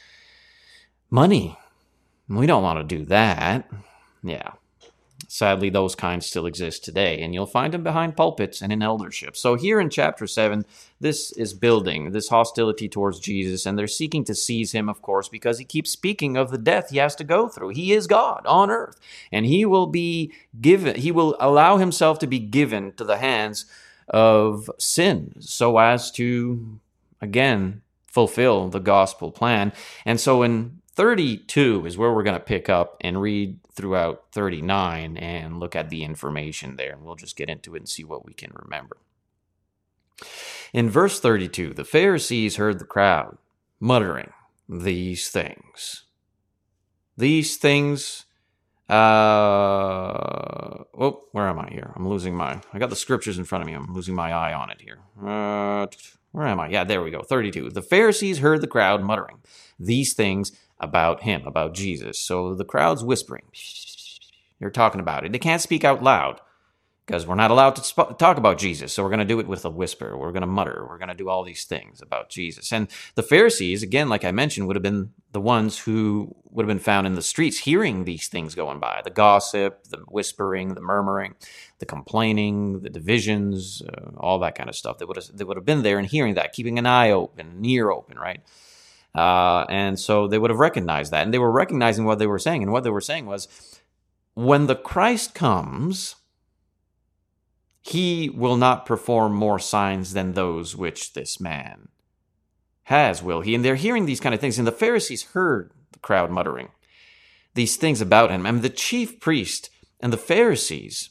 money. 1.09 1.57
We 2.29 2.47
don't 2.47 2.63
want 2.63 2.79
to 2.79 2.95
do 2.97 3.03
that. 3.07 3.69
Yeah. 4.23 4.51
Sadly, 5.29 5.69
those 5.69 5.93
kinds 5.93 6.25
still 6.25 6.45
exist 6.45 6.85
today, 6.85 7.19
and 7.19 7.33
you'll 7.33 7.45
find 7.45 7.73
them 7.73 7.83
behind 7.83 8.15
pulpits 8.15 8.61
and 8.61 8.71
in 8.71 8.81
eldership. 8.81 9.35
So, 9.35 9.55
here 9.55 9.77
in 9.81 9.89
chapter 9.89 10.25
7, 10.25 10.65
this 11.01 11.33
is 11.33 11.53
building 11.53 12.11
this 12.11 12.29
hostility 12.29 12.87
towards 12.87 13.19
Jesus, 13.19 13.65
and 13.65 13.77
they're 13.77 13.87
seeking 13.87 14.23
to 14.23 14.33
seize 14.33 14.71
him, 14.71 14.87
of 14.87 15.01
course, 15.01 15.27
because 15.27 15.59
he 15.59 15.65
keeps 15.65 15.91
speaking 15.91 16.37
of 16.37 16.49
the 16.49 16.57
death 16.57 16.91
he 16.91 16.97
has 16.97 17.13
to 17.17 17.25
go 17.25 17.49
through. 17.49 17.69
He 17.69 17.91
is 17.91 18.07
God 18.07 18.45
on 18.45 18.71
earth, 18.71 19.01
and 19.29 19.45
he 19.45 19.65
will 19.65 19.87
be 19.87 20.31
given, 20.61 20.95
he 20.95 21.11
will 21.11 21.35
allow 21.41 21.75
himself 21.75 22.19
to 22.19 22.27
be 22.27 22.39
given 22.39 22.93
to 22.93 23.03
the 23.03 23.17
hands 23.17 23.65
of 24.07 24.71
sin 24.77 25.33
so 25.39 25.77
as 25.77 26.09
to, 26.11 26.79
again, 27.19 27.81
fulfill 28.05 28.69
the 28.69 28.79
gospel 28.79 29.31
plan. 29.31 29.73
And 30.05 30.21
so, 30.21 30.41
in 30.41 30.76
32 30.97 31.85
is 31.85 31.95
where 31.95 32.11
we're 32.11 32.23
going 32.23 32.33
to 32.33 32.39
pick 32.39 32.69
up 32.69 32.97
and 33.01 33.21
read 33.21 33.59
throughout 33.71 34.23
39 34.31 35.15
and 35.15 35.59
look 35.59 35.75
at 35.75 35.91
the 35.91 36.03
information 36.03 36.75
there. 36.75 36.93
And 36.93 37.03
we'll 37.03 37.13
just 37.13 37.37
get 37.37 37.49
into 37.49 37.75
it 37.75 37.79
and 37.79 37.87
see 37.87 38.03
what 38.03 38.25
we 38.25 38.33
can 38.33 38.51
remember. 38.55 38.97
In 40.73 40.89
verse 40.89 41.19
32, 41.19 41.75
the 41.75 41.85
Pharisees 41.85 42.55
heard 42.55 42.79
the 42.79 42.85
crowd 42.85 43.37
muttering 43.79 44.33
these 44.67 45.29
things. 45.29 46.05
These 47.15 47.57
things. 47.57 48.25
Uh, 48.89 48.95
oh, 50.97 51.25
where 51.31 51.47
am 51.47 51.59
I 51.59 51.69
here? 51.69 51.93
I'm 51.95 52.07
losing 52.07 52.35
my. 52.35 52.59
I 52.73 52.79
got 52.79 52.89
the 52.89 52.95
scriptures 52.95 53.37
in 53.37 53.43
front 53.43 53.61
of 53.61 53.67
me. 53.67 53.73
I'm 53.73 53.93
losing 53.93 54.15
my 54.15 54.33
eye 54.33 54.53
on 54.53 54.71
it 54.71 54.81
here. 54.81 54.97
Uh, 55.23 55.85
where 56.31 56.47
am 56.47 56.59
I? 56.59 56.69
Yeah, 56.69 56.85
there 56.85 57.03
we 57.03 57.11
go. 57.11 57.21
32. 57.21 57.69
The 57.69 57.83
Pharisees 57.83 58.39
heard 58.39 58.61
the 58.61 58.67
crowd 58.67 59.03
muttering 59.03 59.37
these 59.79 60.13
things 60.13 60.51
about 60.79 61.23
him, 61.23 61.45
about 61.45 61.73
Jesus. 61.73 62.19
So 62.19 62.53
the 62.53 62.65
crowd's 62.65 63.03
whispering. 63.03 63.45
They're 64.59 64.69
talking 64.69 65.01
about 65.01 65.25
it. 65.25 65.31
They 65.31 65.39
can't 65.39 65.61
speak 65.61 65.83
out 65.83 66.03
loud 66.03 66.41
because 67.07 67.25
we're 67.25 67.35
not 67.35 67.51
allowed 67.51 67.75
to 67.77 67.83
sp- 67.87 68.19
talk 68.19 68.37
about 68.37 68.57
Jesus. 68.57 68.91
So 68.91 69.01
we're 69.01 69.09
going 69.09 69.19
to 69.19 69.25
do 69.25 69.39
it 69.39 69.47
with 69.47 69.63
a 69.63 69.69
whisper. 69.69 70.17
We're 70.17 70.33
going 70.33 70.41
to 70.41 70.47
mutter. 70.47 70.85
We're 70.87 70.97
going 70.97 71.07
to 71.07 71.15
do 71.15 71.29
all 71.29 71.43
these 71.43 71.63
things 71.63 72.01
about 72.01 72.29
Jesus. 72.29 72.73
And 72.73 72.89
the 73.15 73.23
Pharisees, 73.23 73.81
again, 73.81 74.09
like 74.09 74.25
I 74.25 74.31
mentioned, 74.31 74.67
would 74.67 74.75
have 74.75 74.83
been 74.83 75.11
the 75.31 75.39
ones 75.39 75.79
who 75.79 76.35
would 76.49 76.63
have 76.63 76.67
been 76.67 76.83
found 76.83 77.07
in 77.07 77.15
the 77.15 77.21
streets 77.21 77.59
hearing 77.59 78.03
these 78.03 78.27
things 78.27 78.55
going 78.55 78.79
by 78.79 79.01
the 79.05 79.09
gossip, 79.09 79.85
the 79.85 79.99
whispering, 80.09 80.73
the 80.73 80.81
murmuring, 80.81 81.35
the 81.79 81.85
complaining, 81.85 82.81
the 82.81 82.89
divisions, 82.89 83.81
uh, 83.81 84.09
all 84.17 84.39
that 84.39 84.55
kind 84.55 84.67
of 84.67 84.75
stuff. 84.75 84.97
They 84.97 85.05
would, 85.05 85.15
have, 85.15 85.27
they 85.31 85.45
would 85.45 85.57
have 85.57 85.65
been 85.65 85.83
there 85.83 85.99
and 85.99 86.07
hearing 86.07 86.33
that, 86.33 86.51
keeping 86.51 86.77
an 86.77 86.85
eye 86.85 87.11
open, 87.11 87.47
an 87.47 87.65
ear 87.65 87.89
open, 87.89 88.17
right? 88.17 88.41
Uh, 89.17 89.65
and 89.67 89.99
so 89.99 90.27
they 90.27 90.37
would 90.37 90.51
have 90.51 90.59
recognized 90.59 91.11
that. 91.11 91.23
And 91.23 91.33
they 91.33 91.39
were 91.39 91.51
recognizing 91.51 92.05
what 92.05 92.19
they 92.19 92.27
were 92.27 92.37
saying. 92.37 92.61
And 92.61 92.71
what 92.71 92.83
they 92.83 92.91
were 92.91 93.01
saying 93.01 93.25
was 93.25 93.47
when 94.35 94.67
the 94.67 94.75
Christ 94.75 95.33
comes, 95.33 96.17
he 97.81 98.29
will 98.29 98.57
not 98.57 98.85
perform 98.85 99.33
more 99.33 99.57
signs 99.57 100.13
than 100.13 100.33
those 100.33 100.75
which 100.75 101.13
this 101.13 101.39
man 101.39 101.87
has, 102.83 103.23
will 103.23 103.41
he? 103.41 103.55
And 103.55 103.65
they're 103.65 103.75
hearing 103.75 104.05
these 104.05 104.19
kind 104.19 104.35
of 104.35 104.41
things. 104.41 104.59
And 104.59 104.67
the 104.67 104.71
Pharisees 104.71 105.31
heard 105.31 105.71
the 105.93 105.99
crowd 105.99 106.29
muttering 106.29 106.69
these 107.55 107.75
things 107.75 108.01
about 108.01 108.29
him. 108.29 108.45
And 108.45 108.61
the 108.61 108.69
chief 108.69 109.19
priest 109.19 109.71
and 109.99 110.13
the 110.13 110.17
Pharisees 110.17 111.09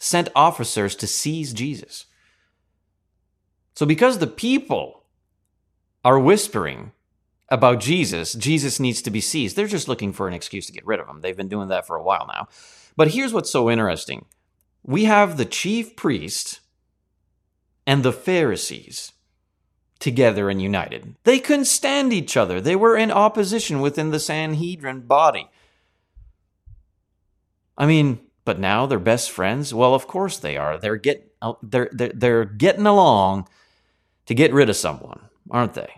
sent 0.00 0.28
officers 0.34 0.96
to 0.96 1.06
seize 1.06 1.52
Jesus. 1.52 2.06
So, 3.74 3.86
because 3.86 4.18
the 4.18 4.26
people 4.26 4.97
are 6.08 6.18
whispering 6.18 6.92
about 7.50 7.80
Jesus, 7.80 8.32
Jesus 8.32 8.80
needs 8.80 9.02
to 9.02 9.10
be 9.10 9.20
seized. 9.20 9.56
They're 9.56 9.66
just 9.66 9.88
looking 9.88 10.14
for 10.14 10.26
an 10.26 10.32
excuse 10.32 10.64
to 10.64 10.72
get 10.72 10.86
rid 10.86 11.00
of 11.00 11.06
him. 11.06 11.20
They've 11.20 11.36
been 11.36 11.50
doing 11.50 11.68
that 11.68 11.86
for 11.86 11.96
a 11.96 12.02
while 12.02 12.24
now. 12.26 12.48
But 12.96 13.08
here's 13.08 13.34
what's 13.34 13.50
so 13.50 13.68
interesting 13.68 14.24
we 14.82 15.04
have 15.04 15.36
the 15.36 15.44
chief 15.44 15.96
priest 15.96 16.60
and 17.86 18.02
the 18.02 18.12
Pharisees 18.12 19.12
together 19.98 20.48
and 20.48 20.62
united. 20.62 21.14
They 21.24 21.40
couldn't 21.40 21.66
stand 21.66 22.14
each 22.14 22.38
other, 22.38 22.58
they 22.58 22.76
were 22.76 22.96
in 22.96 23.10
opposition 23.10 23.82
within 23.82 24.10
the 24.10 24.18
Sanhedrin 24.18 25.02
body. 25.02 25.50
I 27.76 27.84
mean, 27.84 28.20
but 28.46 28.58
now 28.58 28.86
they're 28.86 28.98
best 28.98 29.30
friends. 29.30 29.74
Well, 29.74 29.94
of 29.94 30.06
course 30.06 30.38
they 30.38 30.56
are. 30.56 30.78
They're 30.78 30.96
get 30.96 31.34
they're 31.62 31.90
they're, 31.92 32.12
they're 32.14 32.44
getting 32.46 32.86
along 32.86 33.46
to 34.24 34.34
get 34.34 34.54
rid 34.54 34.70
of 34.70 34.76
someone, 34.76 35.20
aren't 35.50 35.74
they? 35.74 35.97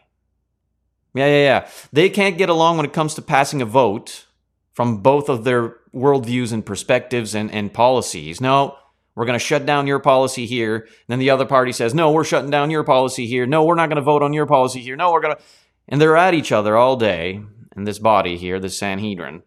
Yeah, 1.14 1.26
yeah, 1.26 1.42
yeah. 1.42 1.68
They 1.92 2.08
can't 2.08 2.38
get 2.38 2.48
along 2.48 2.76
when 2.76 2.86
it 2.86 2.92
comes 2.92 3.14
to 3.14 3.22
passing 3.22 3.60
a 3.60 3.66
vote 3.66 4.26
from 4.72 4.98
both 4.98 5.28
of 5.28 5.44
their 5.44 5.76
worldviews 5.94 6.52
and 6.52 6.64
perspectives 6.64 7.34
and, 7.34 7.50
and 7.50 7.72
policies. 7.72 8.40
No, 8.40 8.76
we're 9.14 9.26
going 9.26 9.38
to 9.38 9.44
shut 9.44 9.66
down 9.66 9.86
your 9.86 9.98
policy 9.98 10.46
here. 10.46 10.76
And 10.76 10.88
then 11.08 11.18
the 11.18 11.30
other 11.30 11.44
party 11.44 11.72
says, 11.72 11.94
no, 11.94 12.12
we're 12.12 12.24
shutting 12.24 12.50
down 12.50 12.70
your 12.70 12.84
policy 12.84 13.26
here. 13.26 13.46
No, 13.46 13.64
we're 13.64 13.74
not 13.74 13.88
going 13.88 13.96
to 13.96 14.02
vote 14.02 14.22
on 14.22 14.32
your 14.32 14.46
policy 14.46 14.80
here. 14.80 14.96
No, 14.96 15.12
we're 15.12 15.20
going 15.20 15.36
to. 15.36 15.42
And 15.88 16.00
they're 16.00 16.16
at 16.16 16.34
each 16.34 16.52
other 16.52 16.76
all 16.76 16.96
day 16.96 17.42
in 17.76 17.84
this 17.84 17.98
body 17.98 18.36
here, 18.36 18.60
this 18.60 18.78
Sanhedrin. 18.78 19.42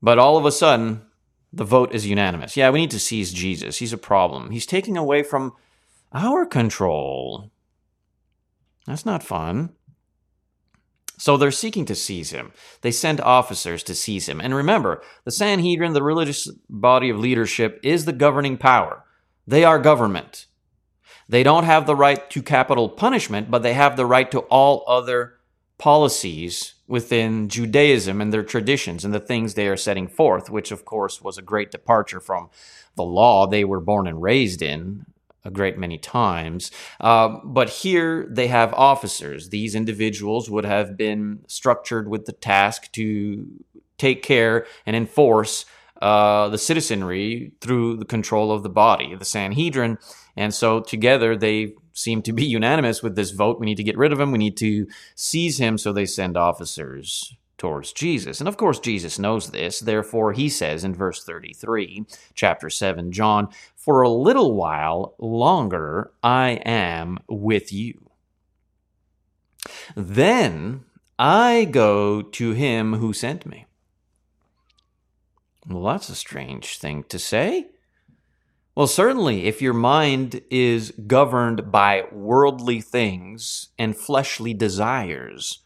But 0.00 0.18
all 0.18 0.36
of 0.36 0.46
a 0.46 0.52
sudden, 0.52 1.02
the 1.52 1.64
vote 1.64 1.92
is 1.92 2.06
unanimous. 2.06 2.56
Yeah, 2.56 2.70
we 2.70 2.80
need 2.80 2.92
to 2.92 3.00
seize 3.00 3.32
Jesus. 3.32 3.78
He's 3.78 3.92
a 3.92 3.98
problem. 3.98 4.50
He's 4.50 4.66
taking 4.66 4.96
away 4.96 5.22
from 5.22 5.52
our 6.12 6.46
control. 6.46 7.50
That's 8.86 9.04
not 9.04 9.22
fun. 9.22 9.70
So 11.18 11.36
they're 11.36 11.50
seeking 11.50 11.84
to 11.86 11.94
seize 11.94 12.30
him. 12.30 12.52
They 12.80 12.90
send 12.90 13.20
officers 13.20 13.82
to 13.84 13.94
seize 13.94 14.28
him. 14.28 14.40
And 14.40 14.54
remember, 14.54 15.02
the 15.24 15.30
Sanhedrin, 15.30 15.92
the 15.92 16.02
religious 16.02 16.50
body 16.68 17.10
of 17.10 17.18
leadership, 17.18 17.78
is 17.82 18.04
the 18.04 18.12
governing 18.12 18.56
power. 18.56 19.04
They 19.46 19.64
are 19.64 19.78
government. 19.78 20.46
They 21.28 21.42
don't 21.42 21.64
have 21.64 21.86
the 21.86 21.96
right 21.96 22.28
to 22.30 22.42
capital 22.42 22.88
punishment, 22.88 23.50
but 23.50 23.62
they 23.62 23.74
have 23.74 23.96
the 23.96 24.06
right 24.06 24.30
to 24.32 24.40
all 24.40 24.84
other 24.86 25.34
policies 25.78 26.74
within 26.86 27.48
Judaism 27.48 28.20
and 28.20 28.32
their 28.32 28.42
traditions 28.42 29.04
and 29.04 29.14
the 29.14 29.20
things 29.20 29.54
they 29.54 29.66
are 29.66 29.76
setting 29.76 30.08
forth, 30.08 30.50
which 30.50 30.70
of 30.70 30.84
course 30.84 31.22
was 31.22 31.38
a 31.38 31.42
great 31.42 31.70
departure 31.70 32.20
from 32.20 32.50
the 32.96 33.02
law 33.02 33.46
they 33.46 33.64
were 33.64 33.80
born 33.80 34.06
and 34.06 34.22
raised 34.22 34.62
in 34.62 35.06
a 35.44 35.50
great 35.50 35.78
many 35.78 35.98
times. 35.98 36.70
Uh, 37.00 37.38
but 37.44 37.68
here 37.68 38.26
they 38.30 38.46
have 38.48 38.72
officers. 38.74 39.48
These 39.48 39.74
individuals 39.74 40.48
would 40.48 40.64
have 40.64 40.96
been 40.96 41.40
structured 41.48 42.08
with 42.08 42.26
the 42.26 42.32
task 42.32 42.90
to 42.92 43.46
take 43.98 44.22
care 44.22 44.66
and 44.86 44.96
enforce 44.96 45.64
uh, 46.00 46.48
the 46.48 46.58
citizenry 46.58 47.52
through 47.60 47.96
the 47.96 48.04
control 48.04 48.50
of 48.50 48.62
the 48.62 48.68
body, 48.68 49.14
the 49.14 49.24
Sanhedrin. 49.24 49.98
And 50.36 50.52
so 50.52 50.80
together 50.80 51.36
they 51.36 51.74
seem 51.92 52.22
to 52.22 52.32
be 52.32 52.44
unanimous 52.58 53.02
with 53.02 53.16
this 53.16 53.30
vote. 53.30 53.60
We 53.60 53.66
need 53.66 53.76
to 53.76 53.84
get 53.84 53.96
rid 53.96 54.12
of 54.12 54.20
him. 54.20 54.32
We 54.32 54.38
need 54.38 54.56
to 54.58 54.86
seize 55.14 55.58
him. 55.58 55.78
So 55.78 55.92
they 55.92 56.06
send 56.06 56.36
officers 56.36 57.36
towards 57.62 57.92
Jesus. 57.92 58.40
And 58.40 58.48
of 58.48 58.56
course, 58.56 58.80
Jesus 58.80 59.20
knows 59.20 59.50
this. 59.50 59.78
Therefore, 59.78 60.32
he 60.32 60.48
says 60.48 60.82
in 60.82 60.96
verse 60.96 61.22
33, 61.22 62.04
chapter 62.34 62.68
7, 62.68 63.12
John, 63.12 63.50
For 63.76 64.02
a 64.02 64.10
little 64.10 64.56
while 64.56 65.14
longer 65.20 66.10
I 66.24 66.60
am 66.64 67.20
with 67.28 67.72
you. 67.72 68.10
Then 69.94 70.82
I 71.20 71.68
go 71.70 72.20
to 72.20 72.50
him 72.50 72.94
who 72.94 73.12
sent 73.12 73.46
me. 73.46 73.66
Well, 75.64 75.84
that's 75.84 76.08
a 76.08 76.16
strange 76.16 76.78
thing 76.78 77.04
to 77.10 77.18
say. 77.20 77.68
Well, 78.74 78.88
certainly, 78.88 79.44
if 79.44 79.62
your 79.62 79.74
mind 79.74 80.40
is 80.50 80.92
governed 81.06 81.70
by 81.70 82.06
worldly 82.10 82.80
things 82.80 83.68
and 83.78 83.96
fleshly 83.96 84.52
desires, 84.52 85.61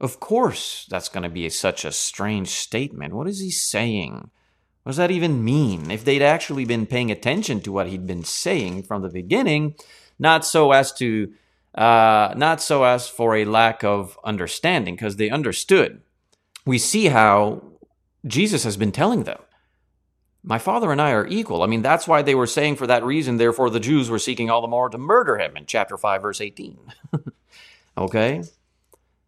of 0.00 0.20
course, 0.20 0.86
that's 0.88 1.08
going 1.08 1.24
to 1.24 1.28
be 1.28 1.48
such 1.50 1.84
a 1.84 1.92
strange 1.92 2.48
statement. 2.48 3.14
What 3.14 3.26
is 3.26 3.40
he 3.40 3.50
saying? 3.50 4.30
What 4.82 4.90
does 4.90 4.96
that 4.96 5.10
even 5.10 5.44
mean? 5.44 5.90
If 5.90 6.04
they'd 6.04 6.22
actually 6.22 6.64
been 6.64 6.86
paying 6.86 7.10
attention 7.10 7.60
to 7.62 7.72
what 7.72 7.88
he'd 7.88 8.06
been 8.06 8.24
saying 8.24 8.84
from 8.84 9.02
the 9.02 9.08
beginning, 9.08 9.74
not 10.18 10.44
so 10.44 10.72
as 10.72 10.92
to, 10.94 11.32
uh, 11.74 12.32
not 12.36 12.62
so 12.62 12.84
as 12.84 13.08
for 13.08 13.36
a 13.36 13.44
lack 13.44 13.82
of 13.82 14.18
understanding, 14.24 14.94
because 14.94 15.16
they 15.16 15.30
understood. 15.30 16.00
We 16.64 16.78
see 16.78 17.06
how 17.06 17.62
Jesus 18.26 18.64
has 18.64 18.76
been 18.76 18.92
telling 18.92 19.24
them. 19.24 19.40
My 20.44 20.58
father 20.58 20.92
and 20.92 21.02
I 21.02 21.10
are 21.10 21.26
equal. 21.26 21.62
I 21.62 21.66
mean, 21.66 21.82
that's 21.82 22.06
why 22.06 22.22
they 22.22 22.34
were 22.34 22.46
saying 22.46 22.76
for 22.76 22.86
that 22.86 23.04
reason, 23.04 23.36
therefore 23.36 23.70
the 23.70 23.80
Jews 23.80 24.08
were 24.08 24.18
seeking 24.20 24.48
all 24.48 24.62
the 24.62 24.68
more 24.68 24.88
to 24.88 24.96
murder 24.96 25.38
him 25.38 25.56
in 25.56 25.66
chapter 25.66 25.98
5, 25.98 26.22
verse 26.22 26.40
18. 26.40 26.78
okay? 27.98 28.42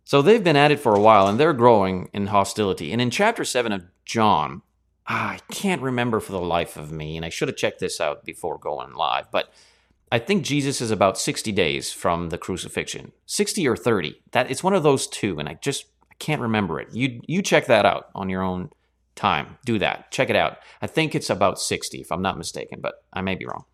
So 0.04 0.22
they've 0.22 0.42
been 0.42 0.56
at 0.56 0.72
it 0.72 0.80
for 0.80 0.94
a 0.94 1.00
while 1.00 1.26
and 1.26 1.38
they're 1.38 1.52
growing 1.52 2.08
in 2.12 2.28
hostility. 2.28 2.92
And 2.92 3.00
in 3.00 3.10
chapter 3.10 3.44
7 3.44 3.72
of 3.72 3.84
John, 4.04 4.62
ah, 5.06 5.32
I 5.32 5.38
can't 5.52 5.82
remember 5.82 6.20
for 6.20 6.32
the 6.32 6.40
life 6.40 6.76
of 6.76 6.90
me, 6.90 7.16
and 7.16 7.24
I 7.24 7.28
should 7.28 7.48
have 7.48 7.56
checked 7.56 7.80
this 7.80 8.00
out 8.00 8.24
before 8.24 8.58
going 8.58 8.94
live, 8.94 9.30
but 9.30 9.52
I 10.12 10.18
think 10.18 10.44
Jesus 10.44 10.80
is 10.80 10.90
about 10.90 11.18
60 11.18 11.52
days 11.52 11.92
from 11.92 12.30
the 12.30 12.38
crucifixion. 12.38 13.12
60 13.26 13.66
or 13.68 13.76
30. 13.76 14.20
That 14.32 14.50
it's 14.50 14.64
one 14.64 14.74
of 14.74 14.82
those 14.82 15.06
two, 15.06 15.38
and 15.38 15.48
I 15.48 15.54
just 15.54 15.86
I 16.10 16.14
can't 16.18 16.40
remember 16.40 16.80
it. 16.80 16.88
You 16.92 17.20
you 17.26 17.42
check 17.42 17.66
that 17.66 17.86
out 17.86 18.08
on 18.14 18.28
your 18.28 18.42
own 18.42 18.70
time. 19.14 19.58
Do 19.64 19.78
that. 19.78 20.10
Check 20.10 20.30
it 20.30 20.36
out. 20.36 20.58
I 20.82 20.86
think 20.86 21.14
it's 21.14 21.30
about 21.30 21.60
60 21.60 22.00
if 22.00 22.10
I'm 22.10 22.22
not 22.22 22.38
mistaken, 22.38 22.80
but 22.80 23.04
I 23.12 23.20
may 23.20 23.36
be 23.36 23.46
wrong. 23.46 23.64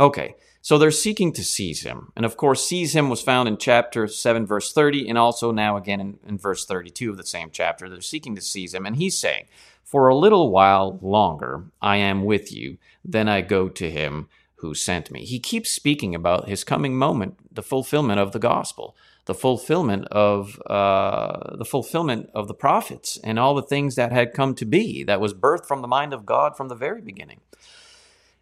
Okay. 0.00 0.34
So 0.64 0.78
they're 0.78 0.90
seeking 0.90 1.34
to 1.34 1.44
seize 1.44 1.82
him. 1.82 2.10
And 2.16 2.24
of 2.24 2.38
course, 2.38 2.66
seize 2.66 2.96
him 2.96 3.10
was 3.10 3.20
found 3.20 3.48
in 3.48 3.58
chapter 3.58 4.08
7, 4.08 4.46
verse 4.46 4.72
30, 4.72 5.10
and 5.10 5.18
also 5.18 5.50
now 5.50 5.76
again 5.76 6.00
in, 6.00 6.18
in 6.26 6.38
verse 6.38 6.64
32 6.64 7.10
of 7.10 7.18
the 7.18 7.26
same 7.26 7.50
chapter. 7.52 7.86
They're 7.86 8.00
seeking 8.00 8.34
to 8.34 8.40
seize 8.40 8.72
him. 8.72 8.86
And 8.86 8.96
he's 8.96 9.18
saying, 9.18 9.44
For 9.82 10.08
a 10.08 10.16
little 10.16 10.50
while 10.50 10.98
longer 11.02 11.64
I 11.82 11.98
am 11.98 12.24
with 12.24 12.50
you, 12.50 12.78
then 13.04 13.28
I 13.28 13.42
go 13.42 13.68
to 13.68 13.90
him 13.90 14.30
who 14.54 14.72
sent 14.74 15.10
me. 15.10 15.26
He 15.26 15.38
keeps 15.38 15.70
speaking 15.70 16.14
about 16.14 16.48
his 16.48 16.64
coming 16.64 16.96
moment, 16.96 17.36
the 17.52 17.62
fulfillment 17.62 18.20
of 18.20 18.32
the 18.32 18.38
gospel. 18.38 18.96
the 19.26 19.34
fulfillment 19.34 20.06
of 20.10 20.60
uh, 20.66 21.56
the 21.56 21.64
fulfillment 21.64 22.30
of 22.34 22.46
the 22.46 22.54
prophets 22.54 23.18
and 23.24 23.38
all 23.38 23.54
the 23.54 23.62
things 23.62 23.96
that 23.96 24.12
had 24.12 24.34
come 24.34 24.54
to 24.54 24.64
be 24.64 25.02
that 25.04 25.20
was 25.20 25.32
birthed 25.32 25.66
from 25.66 25.82
the 25.82 25.88
mind 25.88 26.12
of 26.12 26.26
God 26.26 26.56
from 26.56 26.68
the 26.68 26.74
very 26.74 27.00
beginning. 27.00 27.40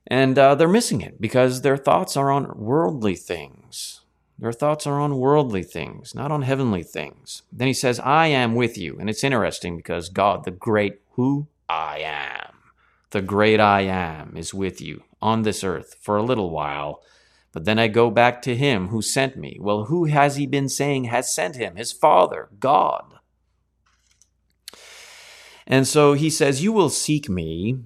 And 0.06 0.38
uh, 0.38 0.54
they're 0.54 0.68
missing 0.68 1.00
it 1.00 1.20
because 1.20 1.62
their 1.62 1.76
thoughts 1.76 2.16
are 2.16 2.30
on 2.30 2.52
worldly 2.56 3.14
things. 3.14 4.00
Their 4.38 4.52
thoughts 4.52 4.86
are 4.86 4.98
on 4.98 5.18
worldly 5.18 5.62
things, 5.62 6.14
not 6.14 6.32
on 6.32 6.42
heavenly 6.42 6.82
things. 6.82 7.42
Then 7.52 7.68
he 7.68 7.74
says, 7.74 8.00
I 8.00 8.26
am 8.26 8.54
with 8.54 8.76
you. 8.76 8.96
And 8.98 9.08
it's 9.08 9.22
interesting 9.22 9.76
because 9.76 10.08
God, 10.08 10.44
the 10.44 10.50
great 10.50 11.00
who 11.12 11.46
I 11.68 12.00
am, 12.00 12.54
the 13.10 13.22
great 13.22 13.60
I 13.60 13.82
am, 13.82 14.36
is 14.36 14.52
with 14.52 14.80
you 14.80 15.04
on 15.20 15.42
this 15.42 15.62
earth 15.62 15.94
for 16.00 16.16
a 16.16 16.22
little 16.22 16.50
while. 16.50 17.02
But 17.52 17.66
then 17.66 17.78
I 17.78 17.86
go 17.86 18.10
back 18.10 18.42
to 18.42 18.56
him 18.56 18.88
who 18.88 19.02
sent 19.02 19.36
me. 19.36 19.58
Well, 19.60 19.84
who 19.84 20.06
has 20.06 20.36
he 20.36 20.46
been 20.46 20.68
saying 20.68 21.04
has 21.04 21.32
sent 21.32 21.54
him? 21.54 21.76
His 21.76 21.92
Father, 21.92 22.48
God. 22.58 23.04
And 25.66 25.86
so 25.86 26.14
he 26.14 26.30
says, 26.30 26.64
You 26.64 26.72
will 26.72 26.88
seek 26.88 27.28
me 27.28 27.78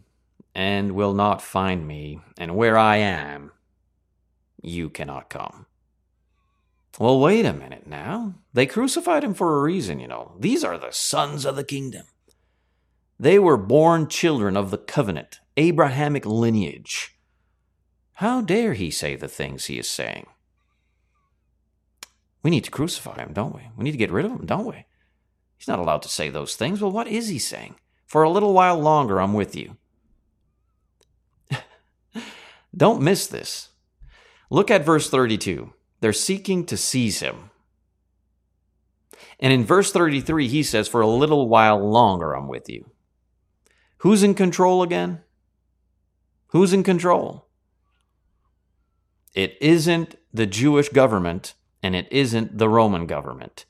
and 0.56 0.92
will 0.92 1.12
not 1.12 1.42
find 1.42 1.86
me, 1.86 2.18
and 2.38 2.56
where 2.56 2.78
I 2.78 2.96
am, 2.96 3.52
you 4.62 4.88
cannot 4.88 5.28
come. 5.28 5.66
Well, 6.98 7.20
wait 7.20 7.44
a 7.44 7.52
minute 7.52 7.86
now. 7.86 8.36
They 8.54 8.64
crucified 8.64 9.22
him 9.22 9.34
for 9.34 9.58
a 9.58 9.62
reason, 9.62 10.00
you 10.00 10.08
know. 10.08 10.32
These 10.40 10.64
are 10.64 10.78
the 10.78 10.92
sons 10.92 11.44
of 11.44 11.56
the 11.56 11.62
kingdom. 11.62 12.06
They 13.20 13.38
were 13.38 13.58
born 13.58 14.08
children 14.08 14.56
of 14.56 14.70
the 14.70 14.78
covenant, 14.78 15.40
Abrahamic 15.58 16.24
lineage. 16.24 17.18
How 18.14 18.40
dare 18.40 18.72
he 18.72 18.90
say 18.90 19.14
the 19.14 19.28
things 19.28 19.66
he 19.66 19.78
is 19.78 19.90
saying? 19.90 20.26
We 22.42 22.50
need 22.50 22.64
to 22.64 22.70
crucify 22.70 23.16
him, 23.16 23.34
don't 23.34 23.54
we? 23.54 23.68
We 23.76 23.84
need 23.84 23.92
to 23.92 23.98
get 23.98 24.10
rid 24.10 24.24
of 24.24 24.32
him, 24.32 24.46
don't 24.46 24.64
we? 24.66 24.86
He's 25.58 25.68
not 25.68 25.80
allowed 25.80 26.00
to 26.02 26.08
say 26.08 26.30
those 26.30 26.56
things. 26.56 26.80
Well, 26.80 26.92
what 26.92 27.08
is 27.08 27.28
he 27.28 27.38
saying? 27.38 27.74
For 28.06 28.22
a 28.22 28.30
little 28.30 28.54
while 28.54 28.80
longer, 28.80 29.20
I'm 29.20 29.34
with 29.34 29.54
you. 29.54 29.76
Don't 32.76 33.02
miss 33.02 33.26
this. 33.26 33.70
Look 34.50 34.70
at 34.70 34.84
verse 34.84 35.08
32. 35.08 35.72
They're 36.00 36.12
seeking 36.12 36.66
to 36.66 36.76
seize 36.76 37.20
him. 37.20 37.50
And 39.40 39.52
in 39.52 39.64
verse 39.64 39.92
33, 39.92 40.48
he 40.48 40.62
says, 40.62 40.88
For 40.88 41.00
a 41.00 41.06
little 41.06 41.48
while 41.48 41.78
longer 41.78 42.34
I'm 42.34 42.48
with 42.48 42.68
you. 42.68 42.90
Who's 43.98 44.22
in 44.22 44.34
control 44.34 44.82
again? 44.82 45.22
Who's 46.48 46.72
in 46.72 46.82
control? 46.82 47.48
It 49.34 49.56
isn't 49.60 50.16
the 50.32 50.46
Jewish 50.46 50.88
government 50.88 51.54
and 51.82 51.94
it 51.94 52.08
isn't 52.10 52.58
the 52.58 52.68
Roman 52.68 53.06
government. 53.06 53.66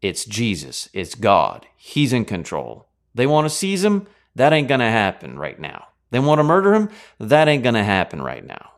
It's 0.00 0.24
Jesus. 0.24 0.88
It's 0.92 1.14
God. 1.14 1.66
He's 1.76 2.12
in 2.12 2.24
control. 2.24 2.88
They 3.14 3.26
want 3.26 3.46
to 3.46 3.50
seize 3.50 3.84
him. 3.84 4.06
That 4.34 4.52
ain't 4.52 4.68
going 4.68 4.80
to 4.80 4.86
happen 4.86 5.38
right 5.38 5.58
now. 5.58 5.88
They 6.14 6.20
want 6.20 6.38
to 6.38 6.44
murder 6.44 6.74
him? 6.74 6.90
That 7.18 7.48
ain't 7.48 7.64
going 7.64 7.74
to 7.74 7.82
happen 7.82 8.22
right 8.22 8.46
now. 8.46 8.74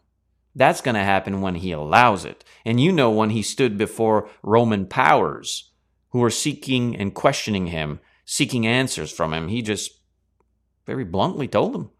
That's 0.54 0.80
going 0.80 0.94
to 0.94 1.04
happen 1.04 1.42
when 1.42 1.56
he 1.56 1.70
allows 1.70 2.24
it. 2.24 2.42
And 2.64 2.80
you 2.80 2.90
know 2.90 3.10
when 3.10 3.28
he 3.28 3.42
stood 3.42 3.76
before 3.76 4.30
Roman 4.42 4.86
powers 4.86 5.70
who 6.12 6.20
were 6.20 6.30
seeking 6.30 6.96
and 6.96 7.12
questioning 7.12 7.66
him, 7.66 8.00
seeking 8.24 8.66
answers 8.66 9.12
from 9.12 9.34
him, 9.34 9.48
he 9.48 9.60
just 9.60 10.00
very 10.86 11.04
bluntly 11.04 11.46
told 11.46 11.74
them 11.74 11.90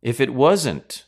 if 0.00 0.22
it 0.22 0.32
wasn't 0.32 1.04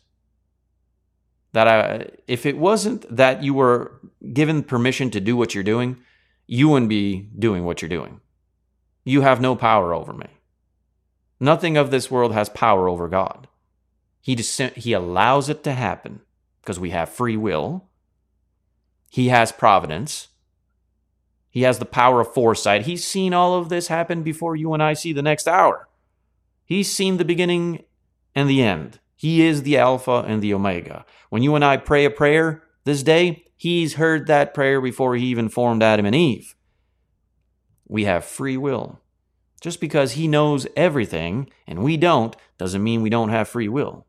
that 1.54 1.66
I 1.66 2.10
if 2.28 2.44
it 2.44 2.58
wasn't 2.58 3.06
that 3.16 3.42
you 3.42 3.54
were 3.54 3.98
given 4.34 4.62
permission 4.62 5.10
to 5.12 5.22
do 5.22 5.38
what 5.38 5.54
you're 5.54 5.64
doing, 5.64 5.96
you 6.46 6.68
wouldn't 6.68 6.90
be 6.90 7.30
doing 7.38 7.64
what 7.64 7.80
you're 7.80 7.88
doing. 7.88 8.20
You 9.06 9.22
have 9.22 9.40
no 9.40 9.56
power 9.56 9.94
over 9.94 10.12
me. 10.12 10.26
Nothing 11.38 11.76
of 11.76 11.90
this 11.90 12.10
world 12.10 12.32
has 12.32 12.48
power 12.48 12.88
over 12.88 13.08
God. 13.08 13.48
He 14.20 14.34
just 14.34 14.58
he 14.58 14.92
allows 14.92 15.48
it 15.48 15.62
to 15.64 15.72
happen 15.72 16.20
because 16.60 16.80
we 16.80 16.90
have 16.90 17.08
free 17.08 17.36
will. 17.36 17.88
He 19.10 19.28
has 19.28 19.52
providence. 19.52 20.28
He 21.50 21.62
has 21.62 21.78
the 21.78 21.84
power 21.84 22.20
of 22.20 22.34
foresight. 22.34 22.82
He's 22.86 23.06
seen 23.06 23.32
all 23.32 23.54
of 23.54 23.68
this 23.68 23.88
happen 23.88 24.22
before 24.22 24.56
you 24.56 24.74
and 24.74 24.82
I 24.82 24.92
see 24.94 25.12
the 25.12 25.22
next 25.22 25.46
hour. 25.48 25.88
He's 26.64 26.90
seen 26.90 27.16
the 27.16 27.24
beginning 27.24 27.84
and 28.34 28.50
the 28.50 28.62
end. 28.62 28.98
He 29.14 29.46
is 29.46 29.62
the 29.62 29.78
Alpha 29.78 30.24
and 30.26 30.42
the 30.42 30.52
Omega. 30.52 31.06
When 31.30 31.42
you 31.42 31.54
and 31.54 31.64
I 31.64 31.78
pray 31.78 32.04
a 32.04 32.10
prayer 32.10 32.62
this 32.84 33.02
day, 33.02 33.44
He's 33.56 33.94
heard 33.94 34.26
that 34.26 34.52
prayer 34.52 34.80
before 34.82 35.16
He 35.16 35.26
even 35.26 35.48
formed 35.48 35.82
Adam 35.82 36.04
and 36.04 36.14
Eve. 36.14 36.54
We 37.88 38.04
have 38.04 38.24
free 38.24 38.58
will. 38.58 39.00
Just 39.66 39.80
because 39.80 40.12
he 40.12 40.28
knows 40.28 40.68
everything 40.76 41.50
and 41.66 41.82
we 41.82 41.96
don't 41.96 42.36
doesn't 42.56 42.84
mean 42.84 43.02
we 43.02 43.10
don't 43.10 43.30
have 43.30 43.48
free 43.48 43.68
will. 43.68 44.06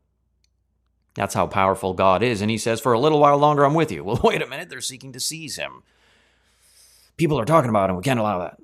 That's 1.16 1.34
how 1.34 1.48
powerful 1.48 1.94
God 1.94 2.22
is. 2.22 2.40
And 2.40 2.48
he 2.48 2.58
says, 2.58 2.80
For 2.80 2.92
a 2.92 3.00
little 3.00 3.18
while 3.18 3.38
longer, 3.38 3.64
I'm 3.64 3.74
with 3.74 3.90
you. 3.90 4.04
Well, 4.04 4.20
wait 4.22 4.40
a 4.40 4.46
minute. 4.46 4.68
They're 4.68 4.80
seeking 4.80 5.12
to 5.14 5.18
seize 5.18 5.56
him. 5.56 5.82
People 7.16 7.40
are 7.40 7.44
talking 7.44 7.70
about 7.70 7.90
him. 7.90 7.96
We 7.96 8.04
can't 8.04 8.20
allow 8.20 8.38
that. 8.38 8.60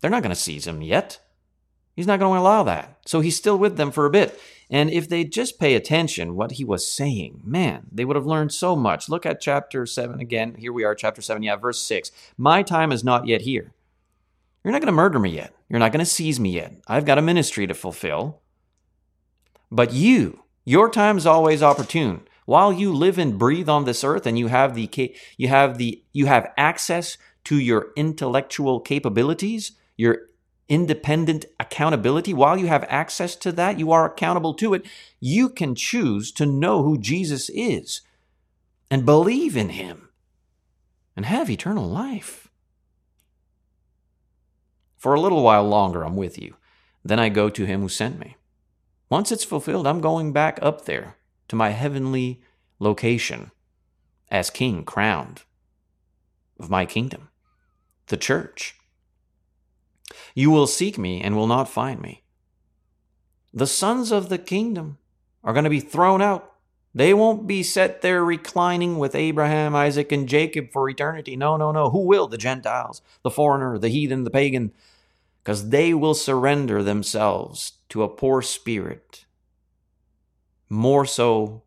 They're 0.00 0.10
not 0.10 0.22
going 0.22 0.34
to 0.34 0.34
seize 0.34 0.66
him 0.66 0.80
yet. 0.80 1.20
He's 1.94 2.06
not 2.06 2.20
going 2.20 2.38
to 2.38 2.40
allow 2.40 2.62
that. 2.62 2.96
So 3.04 3.20
he's 3.20 3.36
still 3.36 3.58
with 3.58 3.76
them 3.76 3.90
for 3.90 4.06
a 4.06 4.10
bit. 4.10 4.40
And 4.70 4.88
if 4.88 5.10
they 5.10 5.24
just 5.24 5.60
pay 5.60 5.74
attention 5.74 6.36
what 6.36 6.52
he 6.52 6.64
was 6.64 6.90
saying, 6.90 7.42
man, 7.44 7.88
they 7.92 8.06
would 8.06 8.16
have 8.16 8.24
learned 8.24 8.54
so 8.54 8.74
much. 8.74 9.10
Look 9.10 9.26
at 9.26 9.42
chapter 9.42 9.84
7 9.84 10.20
again. 10.20 10.54
Here 10.54 10.72
we 10.72 10.84
are, 10.84 10.94
chapter 10.94 11.20
7, 11.20 11.42
yeah, 11.42 11.56
verse 11.56 11.82
6. 11.82 12.12
My 12.38 12.62
time 12.62 12.92
is 12.92 13.04
not 13.04 13.26
yet 13.26 13.42
here. 13.42 13.74
You're 14.68 14.74
not 14.74 14.82
going 14.82 14.92
to 14.92 14.96
murder 14.96 15.18
me 15.18 15.30
yet. 15.30 15.54
You're 15.70 15.78
not 15.78 15.92
going 15.92 16.04
to 16.04 16.10
seize 16.10 16.38
me 16.38 16.50
yet. 16.50 16.74
I've 16.86 17.06
got 17.06 17.16
a 17.16 17.22
ministry 17.22 17.66
to 17.66 17.72
fulfill. 17.72 18.42
But 19.70 19.94
you, 19.94 20.42
your 20.66 20.90
time 20.90 21.16
is 21.16 21.24
always 21.24 21.62
opportune. 21.62 22.28
While 22.44 22.74
you 22.74 22.92
live 22.92 23.16
and 23.16 23.38
breathe 23.38 23.70
on 23.70 23.86
this 23.86 24.04
earth 24.04 24.26
and 24.26 24.38
you 24.38 24.48
have 24.48 24.74
the 24.74 24.90
you 25.38 25.48
have 25.48 25.78
the 25.78 26.04
you 26.12 26.26
have 26.26 26.52
access 26.58 27.16
to 27.44 27.58
your 27.58 27.92
intellectual 27.96 28.78
capabilities, 28.78 29.72
your 29.96 30.18
independent 30.68 31.46
accountability, 31.58 32.34
while 32.34 32.58
you 32.58 32.66
have 32.66 32.84
access 32.90 33.36
to 33.36 33.52
that, 33.52 33.78
you 33.78 33.90
are 33.90 34.04
accountable 34.04 34.52
to 34.52 34.74
it. 34.74 34.84
You 35.18 35.48
can 35.48 35.76
choose 35.76 36.30
to 36.32 36.44
know 36.44 36.82
who 36.82 36.98
Jesus 36.98 37.48
is 37.54 38.02
and 38.90 39.06
believe 39.06 39.56
in 39.56 39.70
him 39.70 40.10
and 41.16 41.24
have 41.24 41.48
eternal 41.48 41.88
life. 41.88 42.47
For 44.98 45.14
a 45.14 45.20
little 45.20 45.42
while 45.42 45.66
longer, 45.66 46.02
I'm 46.04 46.16
with 46.16 46.38
you. 46.38 46.56
Then 47.04 47.20
I 47.20 47.28
go 47.28 47.48
to 47.48 47.64
him 47.64 47.80
who 47.80 47.88
sent 47.88 48.18
me. 48.18 48.36
Once 49.08 49.32
it's 49.32 49.44
fulfilled, 49.44 49.86
I'm 49.86 50.00
going 50.00 50.32
back 50.32 50.58
up 50.60 50.84
there 50.84 51.16
to 51.48 51.56
my 51.56 51.70
heavenly 51.70 52.42
location 52.78 53.50
as 54.30 54.50
king 54.50 54.84
crowned 54.84 55.42
of 56.58 56.68
my 56.68 56.84
kingdom, 56.84 57.28
the 58.08 58.16
church. 58.16 58.74
You 60.34 60.50
will 60.50 60.66
seek 60.66 60.98
me 60.98 61.22
and 61.22 61.36
will 61.36 61.46
not 61.46 61.68
find 61.68 62.00
me. 62.00 62.24
The 63.54 63.66
sons 63.66 64.12
of 64.12 64.28
the 64.28 64.38
kingdom 64.38 64.98
are 65.42 65.52
going 65.52 65.64
to 65.64 65.70
be 65.70 65.80
thrown 65.80 66.20
out. 66.20 66.52
They 66.98 67.14
won't 67.14 67.46
be 67.46 67.62
set 67.62 68.02
there 68.02 68.24
reclining 68.24 68.98
with 68.98 69.14
Abraham, 69.14 69.72
Isaac, 69.76 70.10
and 70.10 70.28
Jacob 70.28 70.72
for 70.72 70.90
eternity. 70.90 71.36
No, 71.36 71.56
no, 71.56 71.70
no. 71.70 71.90
Who 71.90 72.00
will? 72.00 72.26
The 72.26 72.36
Gentiles, 72.36 73.02
the 73.22 73.30
foreigner, 73.30 73.78
the 73.78 73.88
heathen, 73.88 74.24
the 74.24 74.32
pagan, 74.32 74.72
because 75.40 75.68
they 75.68 75.94
will 75.94 76.14
surrender 76.14 76.82
themselves 76.82 77.74
to 77.90 78.02
a 78.02 78.08
poor 78.08 78.42
spirit 78.42 79.26
more 80.68 81.06
so 81.06 81.62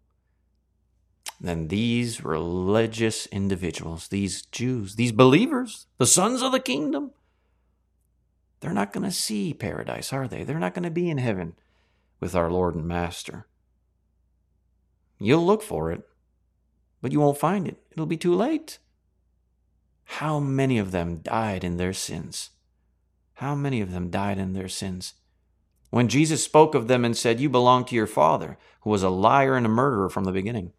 than 1.39 1.69
these 1.69 2.25
religious 2.25 3.25
individuals, 3.27 4.09
these 4.09 4.41
Jews, 4.41 4.97
these 4.97 5.13
believers, 5.13 5.87
the 5.97 6.05
sons 6.05 6.41
of 6.41 6.51
the 6.51 6.59
kingdom. 6.59 7.11
They're 8.59 8.73
not 8.73 8.91
going 8.91 9.05
to 9.05 9.11
see 9.13 9.53
paradise, 9.53 10.11
are 10.11 10.27
they? 10.27 10.43
They're 10.43 10.59
not 10.59 10.73
going 10.73 10.83
to 10.83 10.91
be 10.91 11.09
in 11.09 11.19
heaven 11.19 11.53
with 12.19 12.35
our 12.35 12.51
Lord 12.51 12.75
and 12.75 12.85
Master. 12.85 13.47
You'll 15.23 15.45
look 15.45 15.61
for 15.61 15.91
it, 15.91 16.01
but 16.99 17.11
you 17.11 17.19
won't 17.19 17.37
find 17.37 17.67
it. 17.67 17.77
It'll 17.91 18.07
be 18.07 18.17
too 18.17 18.33
late. 18.33 18.79
How 20.03 20.39
many 20.39 20.79
of 20.79 20.91
them 20.91 21.17
died 21.17 21.63
in 21.63 21.77
their 21.77 21.93
sins? 21.93 22.49
How 23.35 23.53
many 23.53 23.81
of 23.81 23.91
them 23.91 24.09
died 24.09 24.39
in 24.39 24.53
their 24.53 24.67
sins? 24.67 25.13
When 25.91 26.07
Jesus 26.07 26.43
spoke 26.43 26.73
of 26.73 26.87
them 26.87 27.05
and 27.05 27.15
said, 27.15 27.39
You 27.39 27.49
belong 27.49 27.85
to 27.85 27.95
your 27.95 28.07
father, 28.07 28.57
who 28.81 28.89
was 28.89 29.03
a 29.03 29.09
liar 29.09 29.55
and 29.55 29.65
a 29.65 29.69
murderer 29.69 30.09
from 30.09 30.23
the 30.23 30.31
beginning, 30.31 30.73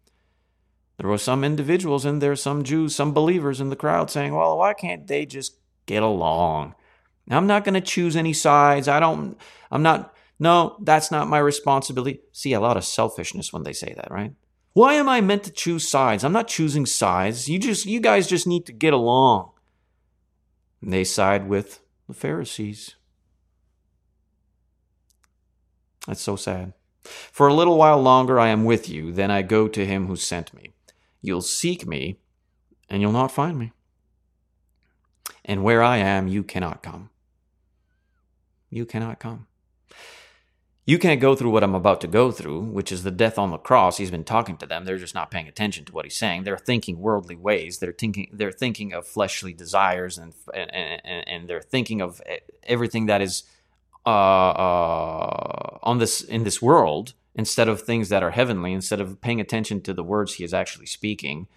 there 0.97 1.09
were 1.09 1.17
some 1.17 1.45
individuals 1.45 2.05
in 2.05 2.19
there, 2.19 2.35
some 2.35 2.63
Jews, 2.63 2.93
some 2.93 3.13
believers 3.13 3.61
in 3.61 3.69
the 3.69 3.77
crowd 3.77 4.11
saying, 4.11 4.35
Well, 4.35 4.57
why 4.57 4.73
can't 4.73 5.07
they 5.07 5.25
just 5.25 5.55
get 5.85 6.03
along? 6.03 6.75
I'm 7.29 7.47
not 7.47 7.63
going 7.63 7.75
to 7.75 7.81
choose 7.81 8.17
any 8.17 8.33
sides. 8.33 8.89
I 8.89 8.99
don't, 8.99 9.37
I'm 9.71 9.83
not, 9.83 10.13
no, 10.43 10.75
that's 10.81 11.09
not 11.09 11.29
my 11.29 11.39
responsibility. 11.39 12.19
See, 12.33 12.51
a 12.51 12.59
lot 12.59 12.75
of 12.75 12.83
selfishness 12.83 13.53
when 13.53 13.63
they 13.63 13.71
say 13.71 13.93
that, 13.95 14.11
right? 14.11 14.33
Why 14.73 14.95
am 14.95 15.07
I 15.07 15.21
meant 15.21 15.45
to 15.45 15.51
choose 15.51 15.87
sides? 15.87 16.25
I'm 16.25 16.33
not 16.33 16.49
choosing 16.49 16.85
sides. 16.85 17.47
You 17.47 17.59
just 17.59 17.85
you 17.85 18.01
guys 18.01 18.27
just 18.27 18.45
need 18.45 18.65
to 18.65 18.73
get 18.73 18.93
along. 18.93 19.51
And 20.81 20.91
they 20.91 21.05
side 21.05 21.47
with 21.47 21.79
the 22.09 22.13
Pharisees. 22.13 22.95
That's 26.07 26.21
so 26.21 26.35
sad. 26.35 26.73
For 27.03 27.47
a 27.47 27.53
little 27.53 27.77
while 27.77 28.01
longer 28.01 28.37
I 28.37 28.49
am 28.49 28.65
with 28.65 28.89
you, 28.89 29.13
then 29.13 29.31
I 29.31 29.43
go 29.43 29.69
to 29.69 29.85
him 29.85 30.07
who 30.07 30.17
sent 30.17 30.53
me. 30.53 30.73
You'll 31.21 31.41
seek 31.41 31.87
me, 31.87 32.19
and 32.89 33.01
you'll 33.01 33.13
not 33.13 33.31
find 33.31 33.57
me. 33.57 33.71
And 35.45 35.63
where 35.63 35.81
I 35.81 35.97
am, 35.99 36.27
you 36.27 36.43
cannot 36.43 36.83
come. 36.83 37.11
You 38.69 38.85
cannot 38.85 39.19
come. 39.19 39.47
You 40.85 40.99
can't 40.99 41.21
go 41.21 41.33
through 41.33 41.51
what 41.51 41.63
I'm 41.63 41.75
about 41.75 42.01
to 42.01 42.07
go 42.07 42.29
through, 42.29 42.59
which 42.59 42.91
is 42.91 43.03
the 43.03 43.11
death 43.11 43.39
on 43.39 43.51
the 43.51 43.57
cross. 43.57 43.97
He's 43.97 44.11
been 44.11 44.25
talking 44.25 44.57
to 44.57 44.65
them. 44.65 44.83
They're 44.83 44.97
just 44.97 45.15
not 45.15 45.31
paying 45.31 45.47
attention 45.47 45.85
to 45.85 45.93
what 45.93 46.03
he's 46.03 46.17
saying. 46.17 46.43
They're 46.43 46.57
thinking 46.57 46.99
worldly 46.99 47.37
ways. 47.37 47.79
They're 47.79 47.93
thinking. 47.93 48.29
They're 48.33 48.51
thinking 48.51 48.91
of 48.91 49.07
fleshly 49.07 49.53
desires, 49.53 50.17
and 50.17 50.33
and, 50.53 50.71
and, 51.05 51.27
and 51.27 51.47
they're 51.47 51.61
thinking 51.61 52.01
of 52.01 52.21
everything 52.63 53.05
that 53.05 53.21
is 53.21 53.43
uh, 54.05 54.09
uh, 54.09 55.77
on 55.83 55.99
this 55.99 56.21
in 56.21 56.43
this 56.43 56.61
world 56.61 57.13
instead 57.33 57.69
of 57.69 57.81
things 57.81 58.09
that 58.09 58.21
are 58.21 58.31
heavenly. 58.31 58.73
Instead 58.73 58.99
of 58.99 59.21
paying 59.21 59.39
attention 59.39 59.79
to 59.81 59.93
the 59.93 60.03
words 60.03 60.33
he 60.33 60.43
is 60.43 60.53
actually 60.53 60.87
speaking, 60.87 61.47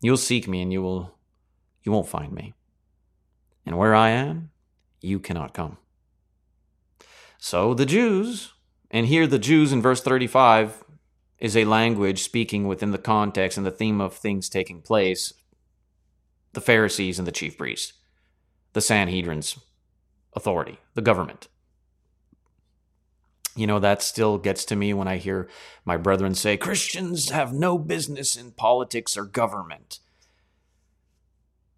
you'll 0.00 0.16
seek 0.16 0.46
me, 0.46 0.62
and 0.62 0.72
you 0.72 0.80
will 0.80 1.16
you 1.82 1.90
won't 1.90 2.08
find 2.08 2.32
me. 2.32 2.54
And 3.66 3.76
where 3.76 3.96
I 3.96 4.10
am, 4.10 4.50
you 5.00 5.18
cannot 5.18 5.54
come. 5.54 5.78
So 7.38 7.72
the 7.72 7.86
Jews, 7.86 8.52
and 8.90 9.06
here 9.06 9.26
the 9.26 9.38
Jews 9.38 9.72
in 9.72 9.80
verse 9.80 10.02
35 10.02 10.84
is 11.38 11.56
a 11.56 11.64
language 11.64 12.22
speaking 12.22 12.66
within 12.66 12.90
the 12.90 12.98
context 12.98 13.56
and 13.56 13.66
the 13.66 13.70
theme 13.70 14.00
of 14.00 14.14
things 14.14 14.48
taking 14.48 14.82
place 14.82 15.32
the 16.54 16.60
Pharisees 16.60 17.18
and 17.18 17.28
the 17.28 17.32
chief 17.32 17.56
priests, 17.56 17.92
the 18.72 18.80
Sanhedrin's 18.80 19.58
authority, 20.34 20.78
the 20.94 21.02
government. 21.02 21.46
You 23.54 23.66
know, 23.66 23.78
that 23.78 24.02
still 24.02 24.38
gets 24.38 24.64
to 24.66 24.76
me 24.76 24.94
when 24.94 25.06
I 25.06 25.18
hear 25.18 25.48
my 25.84 25.96
brethren 25.96 26.34
say 26.34 26.56
Christians 26.56 27.30
have 27.30 27.52
no 27.52 27.78
business 27.78 28.34
in 28.34 28.52
politics 28.52 29.16
or 29.16 29.24
government. 29.24 30.00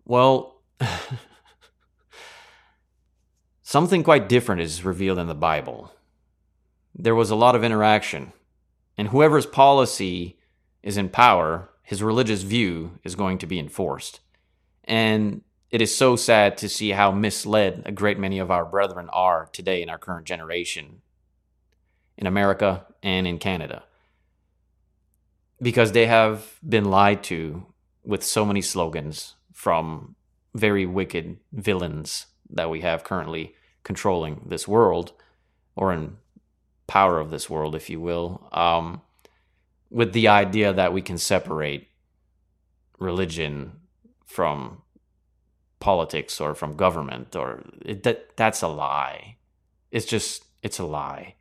Well, 0.06 0.62
Something 3.70 4.02
quite 4.02 4.28
different 4.28 4.62
is 4.62 4.84
revealed 4.84 5.20
in 5.20 5.28
the 5.28 5.32
Bible. 5.32 5.92
There 6.92 7.14
was 7.14 7.30
a 7.30 7.36
lot 7.36 7.54
of 7.54 7.62
interaction, 7.62 8.32
and 8.98 9.06
whoever's 9.06 9.46
policy 9.46 10.40
is 10.82 10.96
in 10.96 11.08
power, 11.08 11.70
his 11.84 12.02
religious 12.02 12.42
view 12.42 12.98
is 13.04 13.14
going 13.14 13.38
to 13.38 13.46
be 13.46 13.60
enforced. 13.60 14.18
And 14.82 15.42
it 15.70 15.80
is 15.80 15.96
so 15.96 16.16
sad 16.16 16.56
to 16.56 16.68
see 16.68 16.90
how 16.90 17.12
misled 17.12 17.84
a 17.86 17.92
great 17.92 18.18
many 18.18 18.40
of 18.40 18.50
our 18.50 18.64
brethren 18.64 19.08
are 19.12 19.48
today 19.52 19.82
in 19.82 19.88
our 19.88 19.98
current 19.98 20.26
generation 20.26 21.02
in 22.16 22.26
America 22.26 22.86
and 23.04 23.24
in 23.24 23.38
Canada. 23.38 23.84
Because 25.62 25.92
they 25.92 26.06
have 26.06 26.58
been 26.68 26.86
lied 26.86 27.22
to 27.22 27.66
with 28.02 28.24
so 28.24 28.44
many 28.44 28.62
slogans 28.62 29.36
from 29.52 30.16
very 30.56 30.86
wicked 30.86 31.38
villains 31.52 32.26
that 32.50 32.68
we 32.68 32.80
have 32.80 33.04
currently 33.04 33.54
controlling 33.90 34.40
this 34.46 34.68
world 34.68 35.12
or 35.74 35.92
in 35.92 36.16
power 36.86 37.18
of 37.18 37.30
this 37.32 37.50
world, 37.50 37.74
if 37.74 37.90
you 37.90 38.00
will, 38.00 38.48
um, 38.52 39.02
with 39.90 40.12
the 40.12 40.28
idea 40.28 40.72
that 40.72 40.92
we 40.92 41.02
can 41.02 41.18
separate 41.18 41.88
religion 43.00 43.72
from 44.24 44.82
politics 45.80 46.40
or 46.40 46.54
from 46.54 46.76
government 46.76 47.34
or 47.34 47.64
it, 47.84 48.04
that 48.04 48.36
that's 48.36 48.62
a 48.62 48.68
lie. 48.68 49.36
It's 49.90 50.06
just 50.06 50.44
it's 50.62 50.78
a 50.78 50.86
lie. 51.00 51.34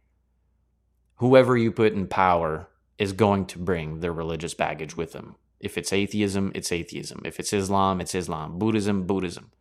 Whoever 1.17 1.55
you 1.55 1.71
put 1.71 1.93
in 1.93 2.07
power 2.07 2.67
is 2.97 3.13
going 3.13 3.45
to 3.51 3.59
bring 3.59 3.99
their 3.99 4.13
religious 4.21 4.55
baggage 4.55 4.97
with 4.97 5.11
them. 5.11 5.35
If 5.59 5.77
it's 5.77 5.93
atheism, 5.93 6.51
it's 6.55 6.71
atheism. 6.71 7.21
If 7.25 7.39
it's 7.39 7.53
Islam, 7.53 8.01
it's 8.01 8.15
Islam. 8.15 8.57
Buddhism, 8.57 9.05
Buddhism 9.05 9.51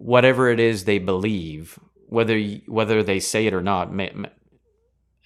whatever 0.00 0.48
it 0.48 0.58
is 0.58 0.84
they 0.84 0.98
believe, 0.98 1.78
whether 2.08 2.40
whether 2.66 3.02
they 3.02 3.20
say 3.20 3.46
it 3.46 3.54
or 3.54 3.60
not, 3.60 3.92
may, 3.92 4.12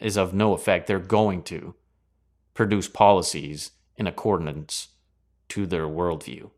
is 0.01 0.17
of 0.17 0.35
no 0.35 0.53
effect. 0.53 0.87
They're 0.87 0.99
going 0.99 1.43
to 1.45 1.75
produce 2.55 2.89
policies 2.89 3.71
in 3.97 4.07
accordance 4.07 4.89
to 5.51 5.67
their 5.67 5.87
worldview. 5.87 6.51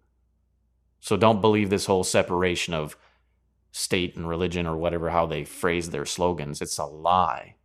So 0.98 1.16
don't 1.16 1.42
believe 1.42 1.68
this 1.68 1.86
whole 1.86 2.04
separation 2.04 2.72
of 2.72 2.96
state 3.70 4.16
and 4.16 4.26
religion 4.26 4.66
or 4.66 4.76
whatever 4.76 5.10
how 5.10 5.26
they 5.26 5.44
phrase 5.44 5.90
their 5.90 6.06
slogans. 6.06 6.62
It's 6.62 6.78
a 6.78 6.86
lie. 6.86 7.56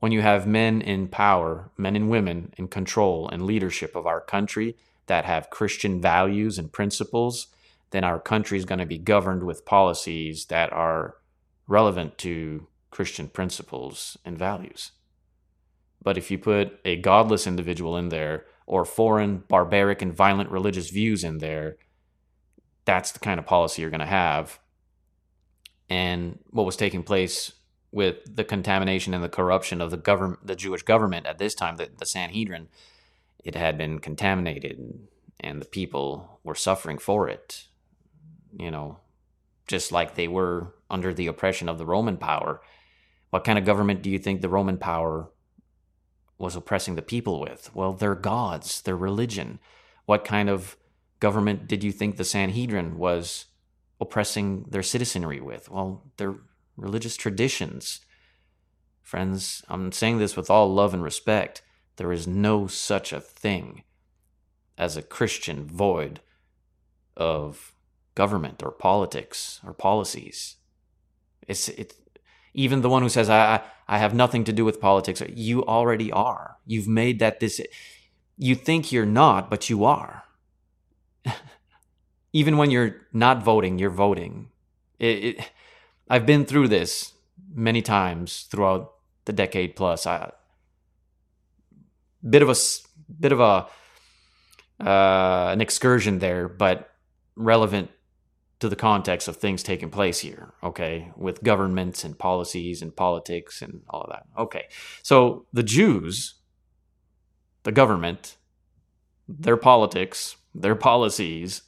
When 0.00 0.12
you 0.12 0.22
have 0.22 0.46
men 0.46 0.80
in 0.80 1.08
power, 1.08 1.70
men 1.76 1.96
and 1.96 2.08
women 2.08 2.52
in 2.56 2.68
control 2.68 3.28
and 3.28 3.44
leadership 3.44 3.94
of 3.94 4.06
our 4.06 4.20
country 4.20 4.76
that 5.06 5.26
have 5.26 5.50
Christian 5.50 6.00
values 6.00 6.58
and 6.58 6.72
principles 6.72 7.48
then 7.90 8.04
our 8.04 8.18
country 8.18 8.58
is 8.58 8.64
going 8.64 8.78
to 8.78 8.86
be 8.86 8.98
governed 8.98 9.44
with 9.44 9.64
policies 9.64 10.46
that 10.46 10.72
are 10.72 11.16
relevant 11.66 12.18
to 12.18 12.66
Christian 12.90 13.28
principles 13.28 14.16
and 14.24 14.38
values. 14.38 14.92
But 16.02 16.18
if 16.18 16.30
you 16.30 16.38
put 16.38 16.78
a 16.84 16.96
godless 16.96 17.46
individual 17.46 17.96
in 17.96 18.10
there 18.10 18.44
or 18.66 18.84
foreign, 18.84 19.44
barbaric, 19.48 20.02
and 20.02 20.14
violent 20.14 20.50
religious 20.50 20.90
views 20.90 21.24
in 21.24 21.38
there, 21.38 21.76
that's 22.84 23.12
the 23.12 23.18
kind 23.18 23.40
of 23.40 23.46
policy 23.46 23.82
you're 23.82 23.90
going 23.90 24.00
to 24.00 24.06
have. 24.06 24.58
And 25.88 26.38
what 26.50 26.66
was 26.66 26.76
taking 26.76 27.02
place 27.02 27.52
with 27.90 28.16
the 28.36 28.44
contamination 28.44 29.14
and 29.14 29.22
the 29.22 29.28
corruption 29.28 29.80
of 29.80 29.90
the 29.90 29.96
government, 29.96 30.46
the 30.46 30.56
Jewish 30.56 30.82
government 30.82 31.26
at 31.26 31.38
this 31.38 31.54
time, 31.54 31.76
the, 31.76 31.88
the 31.96 32.06
Sanhedrin, 32.06 32.68
it 33.44 33.54
had 33.54 33.78
been 33.78 33.98
contaminated, 33.98 35.08
and 35.40 35.60
the 35.60 35.66
people 35.66 36.40
were 36.42 36.54
suffering 36.54 36.98
for 36.98 37.28
it 37.28 37.66
you 38.58 38.70
know, 38.70 38.98
just 39.66 39.92
like 39.92 40.14
they 40.14 40.28
were 40.28 40.74
under 40.90 41.12
the 41.14 41.26
oppression 41.26 41.68
of 41.68 41.78
the 41.78 41.86
Roman 41.86 42.16
power. 42.16 42.60
What 43.30 43.44
kind 43.44 43.58
of 43.58 43.64
government 43.64 44.02
do 44.02 44.10
you 44.10 44.18
think 44.18 44.40
the 44.40 44.48
Roman 44.48 44.78
power 44.78 45.30
was 46.38 46.56
oppressing 46.56 46.94
the 46.94 47.02
people 47.02 47.40
with? 47.40 47.74
Well, 47.74 47.92
their 47.92 48.14
gods, 48.14 48.82
their 48.82 48.96
religion. 48.96 49.58
What 50.06 50.24
kind 50.24 50.48
of 50.48 50.76
government 51.20 51.66
did 51.66 51.82
you 51.82 51.92
think 51.92 52.16
the 52.16 52.24
Sanhedrin 52.24 52.98
was 52.98 53.46
oppressing 54.00 54.66
their 54.68 54.82
citizenry 54.82 55.40
with? 55.40 55.70
Well, 55.70 56.04
their 56.16 56.36
religious 56.76 57.16
traditions. 57.16 58.00
Friends, 59.02 59.62
I'm 59.68 59.92
saying 59.92 60.18
this 60.18 60.36
with 60.36 60.50
all 60.50 60.72
love 60.72 60.94
and 60.94 61.02
respect. 61.02 61.62
There 61.96 62.12
is 62.12 62.26
no 62.26 62.66
such 62.66 63.12
a 63.12 63.20
thing 63.20 63.84
as 64.76 64.96
a 64.96 65.02
Christian 65.02 65.66
void 65.66 66.20
of 67.16 67.73
government 68.14 68.62
or 68.62 68.70
politics 68.70 69.60
or 69.64 69.72
policies. 69.72 70.56
It's 71.46 71.68
it 71.68 71.94
even 72.54 72.82
the 72.82 72.88
one 72.88 73.02
who 73.02 73.08
says 73.08 73.28
I 73.28 73.62
I 73.86 73.98
have 73.98 74.14
nothing 74.14 74.44
to 74.44 74.52
do 74.52 74.64
with 74.64 74.80
politics. 74.80 75.22
You 75.34 75.64
already 75.64 76.10
are. 76.12 76.56
You've 76.66 76.88
made 76.88 77.18
that 77.18 77.40
this. 77.40 77.60
You 78.36 78.54
think 78.54 78.90
you're 78.90 79.06
not, 79.06 79.50
but 79.50 79.68
you 79.70 79.84
are. 79.84 80.24
even 82.32 82.56
when 82.56 82.70
you're 82.70 82.96
not 83.12 83.42
voting, 83.42 83.78
you're 83.78 83.90
voting. 83.90 84.48
It, 84.98 85.24
it, 85.24 85.50
I've 86.08 86.26
been 86.26 86.44
through 86.44 86.68
this 86.68 87.12
many 87.54 87.82
times 87.82 88.42
throughout 88.50 88.92
the 89.24 89.32
decade 89.32 89.76
plus. 89.76 90.06
I 90.06 90.32
bit 92.28 92.42
of 92.42 92.48
a 92.48 92.56
bit 93.20 93.32
of 93.32 93.40
a 93.40 93.66
uh, 94.84 95.50
an 95.52 95.60
excursion 95.60 96.18
there, 96.18 96.48
but 96.48 96.90
relevant 97.36 97.90
to 98.64 98.68
the 98.70 98.76
context 98.76 99.28
of 99.28 99.36
things 99.36 99.62
taking 99.62 99.90
place 99.90 100.20
here, 100.20 100.54
okay, 100.62 101.12
with 101.18 101.42
governments 101.42 102.02
and 102.02 102.18
policies 102.18 102.80
and 102.80 102.96
politics 102.96 103.60
and 103.60 103.82
all 103.90 104.00
of 104.00 104.08
that. 104.08 104.24
Okay, 104.38 104.64
so 105.02 105.44
the 105.52 105.62
Jews, 105.62 106.36
the 107.64 107.72
government, 107.72 108.38
their 109.28 109.58
politics, 109.58 110.36
their 110.54 110.74
policies, 110.74 111.60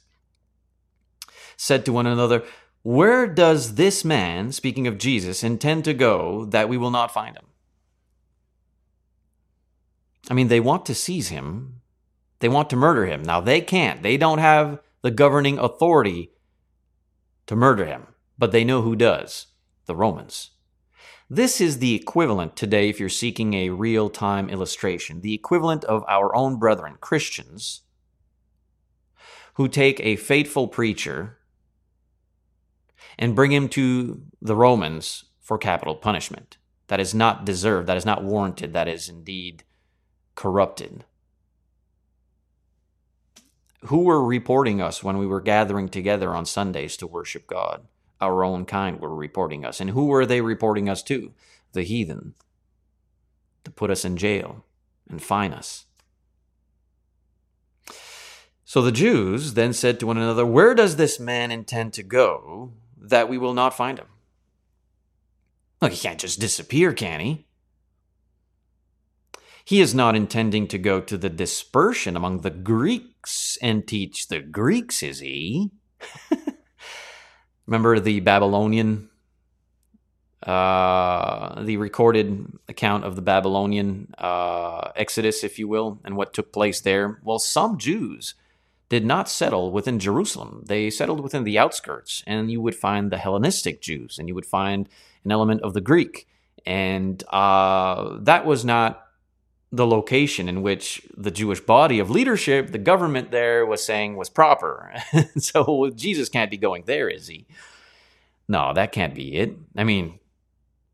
said 1.55 1.85
to 1.85 1.93
one 1.93 2.07
another, 2.07 2.43
Where 2.81 3.27
does 3.27 3.75
this 3.75 4.03
man, 4.03 4.51
speaking 4.51 4.87
of 4.87 4.97
Jesus, 4.97 5.43
intend 5.43 5.85
to 5.85 5.93
go 5.93 6.45
that 6.45 6.67
we 6.67 6.77
will 6.77 6.89
not 6.89 7.13
find 7.13 7.35
him? 7.35 7.45
I 10.31 10.33
mean, 10.33 10.47
they 10.47 10.59
want 10.59 10.83
to 10.87 10.95
seize 10.95 11.29
him, 11.29 11.81
they 12.39 12.49
want 12.49 12.71
to 12.71 12.75
murder 12.75 13.05
him. 13.05 13.21
Now, 13.21 13.39
they 13.39 13.61
can't, 13.61 14.01
they 14.01 14.17
don't 14.17 14.39
have 14.39 14.79
the 15.03 15.11
governing 15.11 15.59
authority 15.59 16.31
to 17.47 17.55
murder 17.55 17.85
him, 17.85 18.07
but 18.37 18.51
they 18.51 18.63
know 18.63 18.81
who 18.81 18.95
does 18.95 19.47
the 19.85 19.95
Romans. 19.95 20.51
This 21.29 21.59
is 21.59 21.79
the 21.79 21.93
equivalent 21.93 22.55
today, 22.55 22.87
if 22.87 22.99
you're 22.99 23.09
seeking 23.09 23.53
a 23.53 23.69
real 23.69 24.09
time 24.09 24.49
illustration, 24.49 25.21
the 25.21 25.33
equivalent 25.33 25.83
of 25.85 26.05
our 26.07 26.33
own 26.35 26.57
brethren, 26.57 26.97
Christians, 27.01 27.81
who 29.55 29.67
take 29.67 29.99
a 29.99 30.15
faithful 30.15 30.67
preacher 30.67 31.37
and 33.17 33.35
bring 33.35 33.51
him 33.51 33.67
to 33.69 34.21
the 34.41 34.55
Romans 34.55 35.25
for 35.41 35.57
capital 35.57 35.95
punishment. 35.95 36.57
That 36.87 36.99
is 36.99 37.13
not 37.13 37.43
deserved, 37.43 37.87
that 37.87 37.97
is 37.97 38.05
not 38.05 38.23
warranted, 38.23 38.73
that 38.73 38.87
is 38.87 39.09
indeed 39.09 39.63
corrupted. 40.35 41.03
Who 43.85 44.03
were 44.03 44.23
reporting 44.23 44.81
us 44.81 45.03
when 45.03 45.17
we 45.17 45.27
were 45.27 45.41
gathering 45.41 45.89
together 45.89 46.35
on 46.35 46.45
Sundays 46.45 46.97
to 46.97 47.07
worship 47.07 47.47
God? 47.47 47.87
our 48.19 48.43
own 48.43 48.65
kind 48.65 48.99
were 48.99 49.13
reporting 49.13 49.65
us. 49.65 49.79
And 49.79 49.91
who 49.91 50.05
were 50.05 50.25
they 50.25 50.41
reporting 50.41 50.89
us 50.89 51.03
to? 51.03 51.33
The 51.73 51.83
heathen. 51.83 52.33
To 53.63 53.71
put 53.71 53.91
us 53.91 54.05
in 54.05 54.17
jail 54.17 54.65
and 55.09 55.21
fine 55.21 55.53
us. 55.53 55.85
So 58.65 58.81
the 58.81 58.91
Jews 58.91 59.53
then 59.53 59.73
said 59.73 59.99
to 59.99 60.07
one 60.07 60.17
another, 60.17 60.45
Where 60.45 60.73
does 60.73 60.95
this 60.95 61.19
man 61.19 61.51
intend 61.51 61.93
to 61.93 62.03
go 62.03 62.73
that 62.97 63.29
we 63.29 63.37
will 63.37 63.53
not 63.53 63.77
find 63.77 63.99
him? 63.99 64.07
Look, 65.81 65.93
he 65.93 65.99
can't 65.99 66.19
just 66.19 66.39
disappear, 66.39 66.91
can 66.91 67.19
he? 67.19 67.46
He 69.67 69.81
is 69.81 69.93
not 69.93 70.15
intending 70.15 70.69
to 70.69 70.77
go 70.77 71.01
to 71.01 71.17
the 71.17 71.27
dispersion 71.27 72.15
among 72.15 72.39
the 72.39 72.49
Greeks 72.49 73.57
and 73.61 73.85
teach 73.85 74.29
the 74.29 74.39
Greeks, 74.39 75.03
is 75.03 75.19
he? 75.19 75.71
Remember 77.65 77.99
the 77.99 78.21
Babylonian, 78.21 79.09
uh, 80.41 81.61
the 81.61 81.75
recorded 81.75 82.47
account 82.69 83.03
of 83.03 83.17
the 83.17 83.21
Babylonian 83.21 84.13
uh, 84.17 84.91
Exodus, 84.95 85.43
if 85.43 85.59
you 85.59 85.67
will, 85.67 85.99
and 86.05 86.15
what 86.15 86.33
took 86.33 86.53
place 86.53 86.79
there? 86.79 87.19
Well, 87.21 87.37
some 87.37 87.77
Jews 87.77 88.35
did 88.87 89.05
not 89.05 89.27
settle 89.27 89.73
within 89.73 89.99
Jerusalem. 89.99 90.63
They 90.65 90.89
settled 90.89 91.19
within 91.19 91.43
the 91.43 91.59
outskirts, 91.59 92.23
and 92.25 92.49
you 92.49 92.61
would 92.61 92.75
find 92.75 93.11
the 93.11 93.17
Hellenistic 93.17 93.81
Jews, 93.81 94.17
and 94.17 94.29
you 94.29 94.35
would 94.35 94.45
find 94.45 94.87
an 95.25 95.31
element 95.33 95.59
of 95.63 95.73
the 95.73 95.81
Greek. 95.81 96.25
And 96.65 97.21
uh, 97.33 98.19
that 98.21 98.45
was 98.45 98.63
not 98.63 99.06
the 99.71 99.85
location 99.85 100.47
in 100.47 100.61
which 100.61 101.01
the 101.15 101.31
Jewish 101.31 101.59
body 101.59 101.99
of 101.99 102.09
leadership, 102.09 102.71
the 102.71 102.77
government 102.77 103.31
there, 103.31 103.65
was 103.65 103.83
saying 103.83 104.15
was 104.15 104.29
proper. 104.29 104.93
so 105.37 105.91
Jesus 105.93 106.29
can't 106.29 106.51
be 106.51 106.57
going 106.57 106.83
there, 106.85 107.09
is 107.09 107.27
he? 107.27 107.45
No, 108.47 108.73
that 108.73 108.93
can't 108.93 109.13
be 109.13 109.35
it. 109.35 109.55
I 109.75 109.83
mean, 109.83 110.19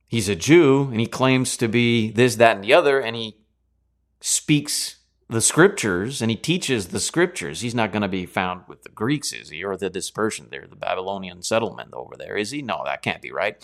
he's 0.08 0.28
a 0.28 0.36
Jew 0.36 0.90
and 0.92 1.00
he 1.00 1.06
claims 1.06 1.56
to 1.58 1.68
be 1.68 2.12
this, 2.12 2.36
that, 2.38 2.56
and 2.56 2.64
the 2.64 2.74
other, 2.74 3.00
and 3.00 3.16
he 3.16 3.38
speaks 4.22 4.98
the 5.30 5.42
scriptures 5.42 6.22
and 6.22 6.32
he 6.32 6.38
teaches 6.38 6.88
the 6.88 7.00
scriptures. 7.00 7.62
He's 7.62 7.76
not 7.76 7.92
going 7.92 8.02
to 8.02 8.08
be 8.08 8.26
found 8.26 8.64
with 8.68 8.84
the 8.84 8.90
Greeks, 8.90 9.32
is 9.34 9.50
he? 9.50 9.64
Or 9.64 9.78
the 9.78 9.90
dispersion 9.90 10.48
there, 10.50 10.66
the 10.68 10.76
Babylonian 10.76 11.44
settlement 11.44 11.94
over 11.94 12.16
there, 12.18 12.38
is 12.38 12.50
he? 12.50 12.64
No, 12.64 12.82
that 12.86 13.04
can't 13.04 13.22
be 13.22 13.32
right 13.32 13.56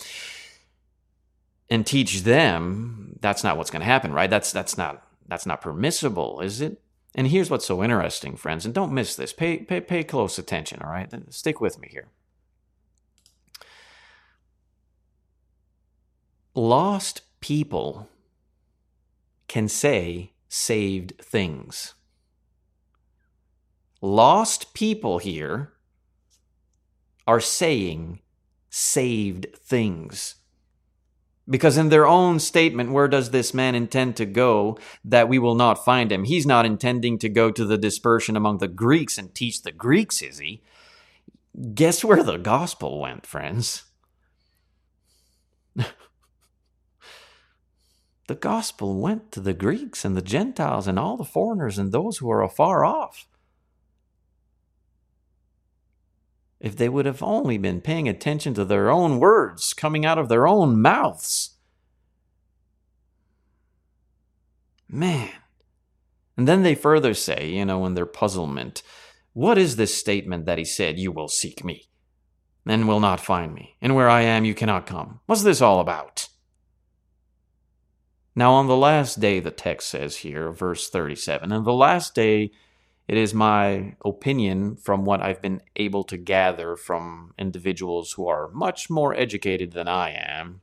and 1.70 1.86
teach 1.86 2.22
them, 2.22 3.16
that's 3.20 3.44
not 3.44 3.56
what's 3.56 3.70
going 3.70 3.80
to 3.80 3.86
happen, 3.86 4.12
right? 4.12 4.28
That's 4.28 4.52
that's 4.52 4.76
not 4.76 5.06
that's 5.28 5.46
not 5.46 5.60
permissible, 5.60 6.40
is 6.40 6.60
it? 6.60 6.82
And 7.14 7.28
here's 7.28 7.50
what's 7.50 7.66
so 7.66 7.82
interesting, 7.82 8.36
friends, 8.36 8.64
and 8.64 8.74
don't 8.74 8.92
miss 8.92 9.16
this. 9.16 9.32
Pay 9.32 9.58
pay 9.58 9.80
pay 9.80 10.04
close 10.04 10.38
attention, 10.38 10.80
all 10.82 10.90
right? 10.90 11.10
Stick 11.32 11.60
with 11.60 11.78
me 11.78 11.88
here. 11.90 12.08
Lost 16.54 17.22
people 17.40 18.08
can 19.46 19.68
say 19.68 20.32
saved 20.48 21.14
things. 21.20 21.94
Lost 24.02 24.74
people 24.74 25.18
here 25.18 25.72
are 27.26 27.40
saying 27.40 28.20
saved 28.70 29.46
things. 29.54 30.36
Because 31.50 31.76
in 31.76 31.88
their 31.88 32.06
own 32.06 32.38
statement, 32.38 32.92
where 32.92 33.08
does 33.08 33.30
this 33.30 33.52
man 33.52 33.74
intend 33.74 34.16
to 34.16 34.24
go 34.24 34.78
that 35.04 35.28
we 35.28 35.40
will 35.40 35.56
not 35.56 35.84
find 35.84 36.12
him? 36.12 36.22
He's 36.22 36.46
not 36.46 36.64
intending 36.64 37.18
to 37.18 37.28
go 37.28 37.50
to 37.50 37.64
the 37.64 37.76
dispersion 37.76 38.36
among 38.36 38.58
the 38.58 38.68
Greeks 38.68 39.18
and 39.18 39.34
teach 39.34 39.62
the 39.62 39.72
Greeks, 39.72 40.22
is 40.22 40.38
he? 40.38 40.62
Guess 41.74 42.04
where 42.04 42.22
the 42.22 42.36
gospel 42.36 43.00
went, 43.00 43.26
friends? 43.26 43.82
the 45.74 45.86
gospel 48.38 49.00
went 49.00 49.32
to 49.32 49.40
the 49.40 49.54
Greeks 49.54 50.04
and 50.04 50.16
the 50.16 50.22
Gentiles 50.22 50.86
and 50.86 51.00
all 51.00 51.16
the 51.16 51.24
foreigners 51.24 51.78
and 51.78 51.90
those 51.90 52.18
who 52.18 52.30
are 52.30 52.44
afar 52.44 52.84
off. 52.84 53.26
If 56.60 56.76
they 56.76 56.88
would 56.88 57.06
have 57.06 57.22
only 57.22 57.56
been 57.56 57.80
paying 57.80 58.08
attention 58.08 58.54
to 58.54 58.64
their 58.64 58.90
own 58.90 59.18
words 59.18 59.72
coming 59.72 60.04
out 60.04 60.18
of 60.18 60.28
their 60.28 60.46
own 60.46 60.80
mouths. 60.80 61.56
Man. 64.88 65.30
And 66.36 66.46
then 66.46 66.62
they 66.62 66.74
further 66.74 67.14
say, 67.14 67.50
you 67.50 67.64
know, 67.64 67.86
in 67.86 67.94
their 67.94 68.06
puzzlement, 68.06 68.82
what 69.32 69.58
is 69.58 69.76
this 69.76 69.94
statement 69.94 70.46
that 70.46 70.58
he 70.58 70.64
said, 70.64 70.98
You 70.98 71.12
will 71.12 71.28
seek 71.28 71.64
me, 71.64 71.88
and 72.66 72.88
will 72.88 73.00
not 73.00 73.20
find 73.20 73.54
me, 73.54 73.76
and 73.80 73.94
where 73.94 74.08
I 74.08 74.22
am 74.22 74.44
you 74.44 74.54
cannot 74.54 74.86
come? 74.86 75.20
What's 75.26 75.42
this 75.42 75.60
all 75.60 75.80
about? 75.80 76.28
Now, 78.34 78.52
on 78.52 78.68
the 78.68 78.76
last 78.76 79.20
day, 79.20 79.40
the 79.40 79.50
text 79.50 79.88
says 79.88 80.18
here, 80.18 80.50
verse 80.50 80.88
37, 80.88 81.52
and 81.52 81.64
the 81.64 81.72
last 81.72 82.14
day 82.14 82.52
it 83.10 83.16
is 83.16 83.34
my 83.34 83.96
opinion 84.04 84.76
from 84.76 85.04
what 85.04 85.20
I've 85.20 85.42
been 85.42 85.62
able 85.74 86.04
to 86.04 86.16
gather 86.16 86.76
from 86.76 87.34
individuals 87.36 88.12
who 88.12 88.28
are 88.28 88.48
much 88.52 88.88
more 88.88 89.12
educated 89.12 89.72
than 89.72 89.88
I 89.88 90.10
am, 90.12 90.60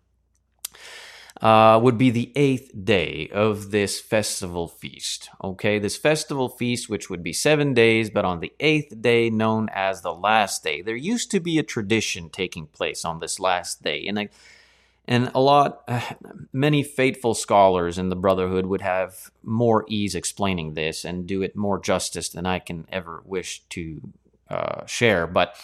uh, 1.42 1.78
would 1.84 1.98
be 1.98 2.10
the 2.10 2.32
eighth 2.38 2.72
day 2.86 3.30
of 3.34 3.72
this 3.72 4.00
festival 4.00 4.70
feast. 4.70 5.30
Okay, 5.44 5.78
this 5.78 5.98
festival 5.98 6.48
feast, 6.48 6.88
which 6.88 7.10
would 7.10 7.22
be 7.22 7.34
seven 7.34 7.74
days, 7.74 8.10
but 8.10 8.24
on 8.24 8.40
the 8.40 8.54
eighth 8.62 9.02
day, 9.02 9.30
known 9.30 9.68
as 9.74 10.02
the 10.02 10.14
last 10.14 10.64
day. 10.64 10.82
There 10.82 10.96
used 10.96 11.30
to 11.32 11.42
be 11.42 11.60
a 11.60 11.64
tradition 11.64 12.30
taking 12.30 12.68
place 12.68 13.04
on 13.04 13.20
this 13.20 13.42
last 13.42 13.84
day, 13.84 14.06
and 14.08 14.18
I 14.18 14.30
and 15.08 15.32
a 15.34 15.40
lot, 15.40 15.88
many 16.54 16.84
faithful 16.84 17.34
scholars 17.34 17.98
in 17.98 18.10
the 18.10 18.16
Brotherhood 18.16 18.66
would 18.66 18.82
have 18.82 19.32
more 19.44 19.86
ease 19.88 20.16
explaining 20.16 20.74
this 20.74 21.06
and 21.06 21.28
do 21.28 21.42
it 21.42 21.56
more 21.56 21.80
justice 21.80 22.30
than 22.30 22.46
I 22.46 22.60
can 22.60 22.86
ever 22.92 23.24
wish 23.26 23.64
to 23.70 24.02
uh, 24.50 24.86
share. 24.86 25.28
But 25.28 25.56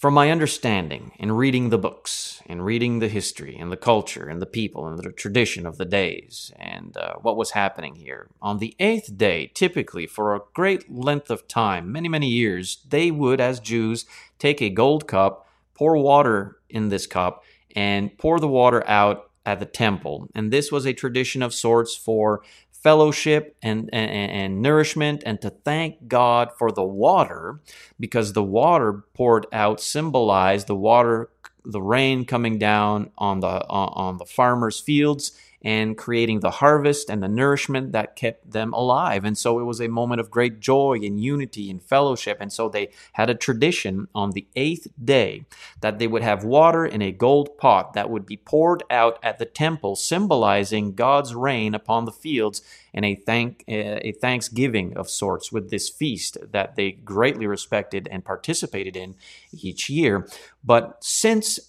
from 0.00 0.14
my 0.14 0.30
understanding 0.30 1.12
in 1.18 1.30
reading 1.30 1.68
the 1.68 1.76
books 1.76 2.42
in 2.46 2.62
reading 2.62 3.00
the 3.00 3.08
history 3.08 3.54
and 3.58 3.70
the 3.70 3.76
culture 3.76 4.28
and 4.28 4.40
the 4.40 4.46
people 4.46 4.86
and 4.86 4.98
the 4.98 5.12
tradition 5.12 5.66
of 5.66 5.76
the 5.76 5.84
days 5.84 6.50
and 6.56 6.96
uh, 6.96 7.14
what 7.20 7.36
was 7.36 7.50
happening 7.50 7.94
here, 7.96 8.28
on 8.40 8.58
the 8.58 8.74
eighth 8.80 9.18
day, 9.18 9.50
typically 9.54 10.06
for 10.06 10.34
a 10.34 10.40
great 10.54 10.90
length 10.90 11.30
of 11.30 11.46
time, 11.46 11.92
many, 11.92 12.08
many 12.08 12.28
years, 12.28 12.78
they 12.88 13.10
would, 13.10 13.42
as 13.42 13.60
Jews, 13.60 14.06
take 14.38 14.62
a 14.62 14.70
gold 14.70 15.06
cup, 15.06 15.46
pour 15.74 15.98
water 15.98 16.56
in 16.70 16.88
this 16.88 17.06
cup, 17.06 17.44
and 17.76 18.16
pour 18.18 18.40
the 18.40 18.48
water 18.48 18.86
out 18.88 19.30
at 19.46 19.60
the 19.60 19.66
temple. 19.66 20.28
And 20.34 20.52
this 20.52 20.70
was 20.70 20.86
a 20.86 20.92
tradition 20.92 21.42
of 21.42 21.54
sorts 21.54 21.96
for 21.96 22.42
fellowship 22.72 23.56
and, 23.62 23.90
and, 23.92 24.10
and, 24.10 24.62
nourishment 24.62 25.22
and 25.26 25.40
to 25.42 25.50
thank 25.50 26.08
God 26.08 26.50
for 26.58 26.72
the 26.72 26.84
water 26.84 27.60
because 27.98 28.32
the 28.32 28.42
water 28.42 29.04
poured 29.14 29.46
out 29.52 29.80
symbolized 29.80 30.66
the 30.66 30.76
water 30.76 31.28
the 31.62 31.82
rain 31.82 32.24
coming 32.24 32.58
down 32.58 33.10
on 33.18 33.40
the 33.40 33.66
on 33.68 34.16
the 34.16 34.24
farmers 34.24 34.80
fields 34.80 35.38
and 35.62 35.98
creating 35.98 36.40
the 36.40 36.50
harvest 36.50 37.10
and 37.10 37.22
the 37.22 37.28
nourishment 37.28 37.92
that 37.92 38.16
kept 38.16 38.50
them 38.50 38.72
alive. 38.72 39.24
And 39.24 39.36
so 39.36 39.58
it 39.58 39.64
was 39.64 39.80
a 39.80 39.88
moment 39.88 40.20
of 40.20 40.30
great 40.30 40.60
joy 40.60 40.98
and 41.02 41.22
unity 41.22 41.70
and 41.70 41.82
fellowship. 41.82 42.38
And 42.40 42.50
so 42.50 42.68
they 42.68 42.88
had 43.12 43.28
a 43.28 43.34
tradition 43.34 44.08
on 44.14 44.30
the 44.30 44.46
eighth 44.56 44.86
day 45.02 45.44
that 45.80 45.98
they 45.98 46.06
would 46.06 46.22
have 46.22 46.44
water 46.44 46.86
in 46.86 47.02
a 47.02 47.12
gold 47.12 47.58
pot 47.58 47.92
that 47.92 48.08
would 48.08 48.24
be 48.24 48.38
poured 48.38 48.82
out 48.90 49.18
at 49.22 49.38
the 49.38 49.44
temple, 49.44 49.96
symbolizing 49.96 50.94
God's 50.94 51.34
rain 51.34 51.74
upon 51.74 52.06
the 52.06 52.12
fields 52.12 52.62
and 52.94 53.04
a 53.04 53.14
thank 53.14 53.64
eh, 53.68 54.00
a 54.02 54.12
thanksgiving 54.12 54.96
of 54.96 55.10
sorts 55.10 55.52
with 55.52 55.70
this 55.70 55.88
feast 55.88 56.38
that 56.52 56.74
they 56.74 56.90
greatly 56.90 57.46
respected 57.46 58.08
and 58.10 58.24
participated 58.24 58.96
in 58.96 59.14
each 59.52 59.90
year. 59.90 60.26
But 60.64 61.04
since 61.04 61.60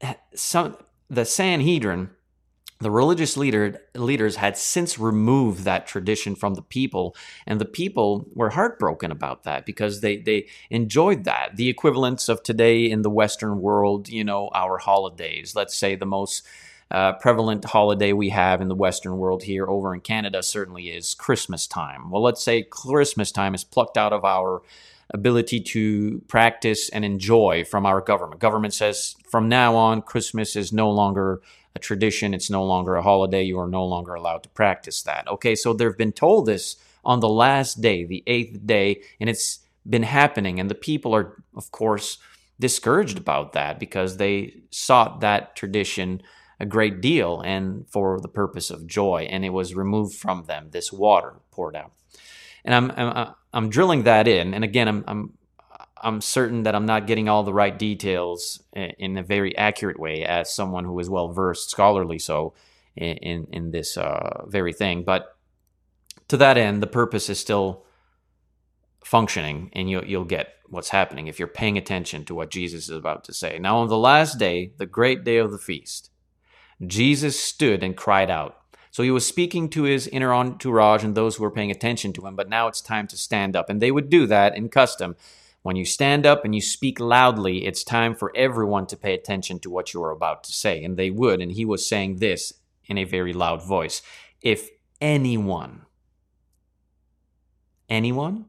eh, 0.00 0.14
some 0.34 0.76
the 1.08 1.24
Sanhedrin 1.24 2.10
the 2.82 2.90
religious 2.90 3.36
leader, 3.36 3.80
leaders 3.94 4.36
had 4.36 4.56
since 4.56 4.98
removed 4.98 5.64
that 5.64 5.86
tradition 5.86 6.34
from 6.34 6.54
the 6.54 6.62
people, 6.62 7.16
and 7.46 7.60
the 7.60 7.64
people 7.64 8.26
were 8.34 8.50
heartbroken 8.50 9.10
about 9.10 9.44
that 9.44 9.64
because 9.64 10.00
they, 10.00 10.16
they 10.16 10.48
enjoyed 10.70 11.24
that. 11.24 11.56
The 11.56 11.68
equivalents 11.68 12.28
of 12.28 12.42
today 12.42 12.90
in 12.90 13.02
the 13.02 13.10
Western 13.10 13.60
world, 13.60 14.08
you 14.08 14.24
know, 14.24 14.50
our 14.54 14.78
holidays, 14.78 15.54
let's 15.54 15.76
say 15.76 15.94
the 15.94 16.06
most 16.06 16.44
uh, 16.90 17.12
prevalent 17.14 17.64
holiday 17.64 18.12
we 18.12 18.28
have 18.28 18.60
in 18.60 18.68
the 18.68 18.74
Western 18.74 19.16
world 19.16 19.44
here 19.44 19.66
over 19.66 19.94
in 19.94 20.00
Canada 20.00 20.42
certainly 20.42 20.88
is 20.88 21.14
Christmas 21.14 21.66
time. 21.66 22.10
Well, 22.10 22.22
let's 22.22 22.42
say 22.42 22.62
Christmas 22.62 23.32
time 23.32 23.54
is 23.54 23.64
plucked 23.64 23.96
out 23.96 24.12
of 24.12 24.24
our 24.24 24.62
ability 25.08 25.60
to 25.60 26.20
practice 26.28 26.88
and 26.88 27.04
enjoy 27.04 27.64
from 27.64 27.86
our 27.86 28.00
government. 28.00 28.40
Government 28.40 28.74
says 28.74 29.16
from 29.28 29.48
now 29.48 29.74
on, 29.74 30.02
Christmas 30.02 30.56
is 30.56 30.72
no 30.72 30.90
longer 30.90 31.40
a 31.74 31.78
tradition, 31.78 32.34
it's 32.34 32.50
no 32.50 32.64
longer 32.64 32.96
a 32.96 33.02
holiday, 33.02 33.42
you 33.42 33.58
are 33.58 33.68
no 33.68 33.84
longer 33.84 34.14
allowed 34.14 34.42
to 34.42 34.48
practice 34.50 35.02
that. 35.02 35.28
Okay, 35.28 35.54
so 35.54 35.72
they've 35.72 35.96
been 35.96 36.12
told 36.12 36.46
this 36.46 36.76
on 37.04 37.20
the 37.20 37.28
last 37.28 37.80
day, 37.80 38.04
the 38.04 38.22
eighth 38.26 38.66
day, 38.66 39.02
and 39.20 39.28
it's 39.28 39.60
been 39.88 40.04
happening, 40.04 40.60
and 40.60 40.70
the 40.70 40.74
people 40.74 41.14
are, 41.14 41.42
of 41.56 41.70
course, 41.70 42.18
discouraged 42.60 43.18
about 43.18 43.54
that 43.54 43.80
because 43.80 44.16
they 44.16 44.54
sought 44.70 45.20
that 45.20 45.56
tradition 45.56 46.22
a 46.60 46.66
great 46.66 47.00
deal 47.00 47.40
and 47.40 47.88
for 47.88 48.20
the 48.20 48.28
purpose 48.28 48.70
of 48.70 48.86
joy, 48.86 49.26
and 49.28 49.44
it 49.44 49.50
was 49.50 49.74
removed 49.74 50.14
from 50.14 50.44
them, 50.44 50.68
this 50.70 50.92
water 50.92 51.34
poured 51.50 51.74
out. 51.74 51.90
And 52.64 52.72
I'm, 52.74 52.92
I'm, 52.92 53.34
I'm 53.52 53.68
drilling 53.68 54.04
that 54.04 54.28
in, 54.28 54.54
and 54.54 54.62
again, 54.62 54.86
I'm, 54.86 55.04
I'm 55.08 55.32
I'm 56.02 56.20
certain 56.20 56.64
that 56.64 56.74
I'm 56.74 56.86
not 56.86 57.06
getting 57.06 57.28
all 57.28 57.42
the 57.42 57.54
right 57.54 57.78
details 57.78 58.62
in 58.74 59.16
a 59.16 59.22
very 59.22 59.56
accurate 59.56 59.98
way 59.98 60.24
as 60.24 60.54
someone 60.54 60.84
who 60.84 60.98
is 60.98 61.08
well 61.08 61.32
versed, 61.32 61.70
scholarly 61.70 62.18
so, 62.18 62.54
in 62.96 63.16
in, 63.18 63.46
in 63.52 63.70
this 63.70 63.96
uh, 63.96 64.44
very 64.46 64.72
thing. 64.72 65.04
But 65.04 65.36
to 66.28 66.36
that 66.36 66.56
end, 66.56 66.82
the 66.82 66.86
purpose 66.86 67.28
is 67.28 67.38
still 67.38 67.84
functioning, 69.04 69.70
and 69.74 69.88
you'll 69.88 70.04
you'll 70.04 70.24
get 70.24 70.54
what's 70.68 70.88
happening 70.88 71.26
if 71.26 71.38
you're 71.38 71.48
paying 71.48 71.76
attention 71.76 72.24
to 72.24 72.34
what 72.34 72.50
Jesus 72.50 72.88
is 72.88 72.96
about 72.96 73.24
to 73.24 73.34
say. 73.34 73.58
Now, 73.58 73.78
on 73.78 73.88
the 73.88 73.98
last 73.98 74.38
day, 74.38 74.72
the 74.78 74.86
great 74.86 75.22
day 75.22 75.36
of 75.36 75.52
the 75.52 75.58
feast, 75.58 76.10
Jesus 76.86 77.38
stood 77.38 77.82
and 77.82 77.96
cried 77.96 78.30
out. 78.30 78.56
So 78.90 79.02
he 79.02 79.10
was 79.10 79.26
speaking 79.26 79.68
to 79.70 79.84
his 79.84 80.06
inner 80.06 80.34
entourage 80.34 81.04
and 81.04 81.14
those 81.14 81.36
who 81.36 81.42
were 81.42 81.50
paying 81.50 81.70
attention 81.70 82.12
to 82.14 82.26
him, 82.26 82.36
but 82.36 82.48
now 82.48 82.68
it's 82.68 82.80
time 82.82 83.06
to 83.08 83.16
stand 83.16 83.56
up. 83.56 83.70
And 83.70 83.80
they 83.80 83.90
would 83.90 84.10
do 84.10 84.26
that 84.26 84.56
in 84.56 84.68
custom. 84.68 85.16
When 85.62 85.76
you 85.76 85.84
stand 85.84 86.26
up 86.26 86.44
and 86.44 86.54
you 86.54 86.60
speak 86.60 86.98
loudly, 86.98 87.66
it's 87.66 87.84
time 87.84 88.16
for 88.16 88.32
everyone 88.34 88.86
to 88.88 88.96
pay 88.96 89.14
attention 89.14 89.60
to 89.60 89.70
what 89.70 89.94
you 89.94 90.02
are 90.02 90.10
about 90.10 90.42
to 90.44 90.52
say. 90.52 90.82
And 90.82 90.96
they 90.96 91.10
would. 91.10 91.40
And 91.40 91.52
he 91.52 91.64
was 91.64 91.88
saying 91.88 92.16
this 92.16 92.52
in 92.86 92.98
a 92.98 93.04
very 93.04 93.32
loud 93.32 93.62
voice 93.62 94.02
If 94.40 94.68
anyone, 95.00 95.86
anyone? 97.88 98.46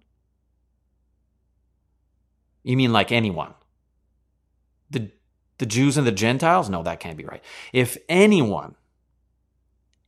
You 2.63 2.77
mean 2.77 2.93
like 2.93 3.11
anyone? 3.11 3.53
The, 4.89 5.11
the 5.57 5.65
Jews 5.65 5.97
and 5.97 6.07
the 6.07 6.11
Gentiles? 6.11 6.69
No, 6.69 6.81
that 6.81 6.99
can't 6.99 7.17
be 7.17 7.25
right. 7.25 7.43
If 7.73 7.97
anyone 8.09 8.75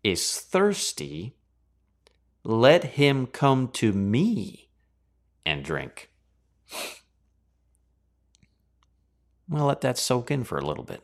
is 0.04 0.40
thirsty, 0.40 1.36
let 2.44 2.84
him 2.84 3.28
come 3.28 3.68
to 3.70 3.92
me 3.92 4.70
and 5.46 5.64
drink. 5.64 6.10
Well, 9.48 9.66
let 9.66 9.82
that 9.82 9.98
soak 9.98 10.32
in 10.32 10.44
for 10.44 10.58
a 10.58 10.66
little 10.66 10.84
bit. 10.84 11.04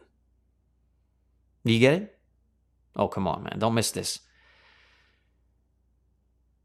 Do 1.65 1.73
you 1.73 1.79
get 1.79 1.93
it? 1.93 2.17
Oh, 2.95 3.07
come 3.07 3.27
on, 3.27 3.43
man. 3.43 3.59
Don't 3.59 3.75
miss 3.75 3.91
this. 3.91 4.19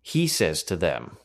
He 0.02 0.26
says 0.26 0.62
to 0.64 0.76
them, 0.76 1.18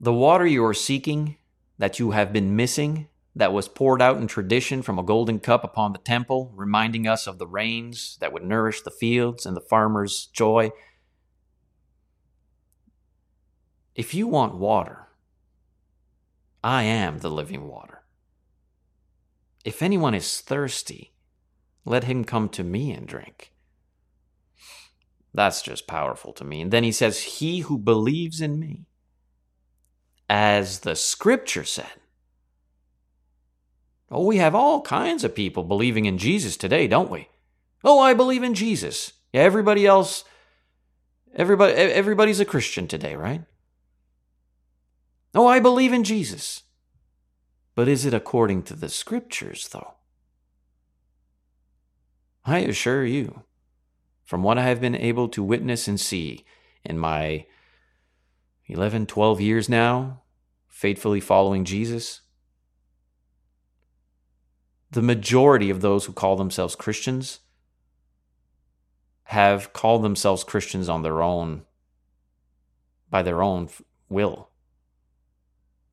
The 0.00 0.12
water 0.12 0.46
you 0.46 0.64
are 0.64 0.74
seeking, 0.74 1.36
that 1.78 1.98
you 1.98 2.10
have 2.10 2.32
been 2.32 2.54
missing, 2.56 3.08
that 3.34 3.52
was 3.52 3.68
poured 3.68 4.02
out 4.02 4.16
in 4.16 4.26
tradition 4.26 4.82
from 4.82 4.98
a 4.98 5.02
golden 5.02 5.38
cup 5.38 5.62
upon 5.62 5.92
the 5.92 5.98
temple, 5.98 6.52
reminding 6.54 7.06
us 7.06 7.26
of 7.26 7.38
the 7.38 7.46
rains 7.46 8.18
that 8.20 8.32
would 8.32 8.44
nourish 8.44 8.82
the 8.82 8.90
fields 8.90 9.46
and 9.46 9.56
the 9.56 9.60
farmer's 9.60 10.26
joy. 10.26 10.70
If 13.94 14.14
you 14.14 14.26
want 14.26 14.56
water, 14.56 15.07
I 16.62 16.82
am 16.82 17.18
the 17.18 17.30
living 17.30 17.68
water. 17.68 18.02
If 19.64 19.82
anyone 19.82 20.14
is 20.14 20.40
thirsty, 20.40 21.12
let 21.84 22.04
him 22.04 22.24
come 22.24 22.48
to 22.50 22.64
me 22.64 22.92
and 22.92 23.06
drink. 23.06 23.52
That's 25.34 25.62
just 25.62 25.86
powerful 25.86 26.32
to 26.34 26.44
me. 26.44 26.60
And 26.60 26.70
then 26.70 26.84
he 26.84 26.92
says, 26.92 27.22
He 27.22 27.60
who 27.60 27.78
believes 27.78 28.40
in 28.40 28.58
me, 28.58 28.86
as 30.28 30.80
the 30.80 30.96
scripture 30.96 31.64
said. 31.64 32.00
Oh, 34.10 34.24
we 34.24 34.38
have 34.38 34.54
all 34.54 34.80
kinds 34.80 35.22
of 35.22 35.34
people 35.34 35.64
believing 35.64 36.06
in 36.06 36.18
Jesus 36.18 36.56
today, 36.56 36.88
don't 36.88 37.10
we? 37.10 37.28
Oh, 37.84 37.98
I 38.00 38.14
believe 38.14 38.42
in 38.42 38.54
Jesus. 38.54 39.12
Everybody 39.34 39.86
else, 39.86 40.24
everybody, 41.34 41.74
everybody's 41.74 42.40
a 42.40 42.46
Christian 42.46 42.88
today, 42.88 43.14
right? 43.14 43.42
Oh, 45.34 45.46
I 45.46 45.60
believe 45.60 45.92
in 45.92 46.04
Jesus. 46.04 46.62
But 47.74 47.88
is 47.88 48.04
it 48.04 48.14
according 48.14 48.64
to 48.64 48.74
the 48.74 48.88
scriptures, 48.88 49.68
though? 49.68 49.94
I 52.44 52.60
assure 52.60 53.04
you, 53.04 53.42
from 54.24 54.42
what 54.42 54.58
I 54.58 54.64
have 54.64 54.80
been 54.80 54.94
able 54.94 55.28
to 55.28 55.42
witness 55.42 55.86
and 55.86 56.00
see 56.00 56.44
in 56.84 56.98
my 56.98 57.46
11, 58.66 59.06
12 59.06 59.40
years 59.40 59.68
now, 59.68 60.22
faithfully 60.66 61.20
following 61.20 61.64
Jesus, 61.64 62.22
the 64.90 65.02
majority 65.02 65.68
of 65.68 65.82
those 65.82 66.06
who 66.06 66.12
call 66.12 66.36
themselves 66.36 66.74
Christians 66.74 67.40
have 69.24 69.74
called 69.74 70.02
themselves 70.02 70.42
Christians 70.42 70.88
on 70.88 71.02
their 71.02 71.22
own, 71.22 71.62
by 73.10 73.22
their 73.22 73.42
own 73.42 73.68
will 74.08 74.47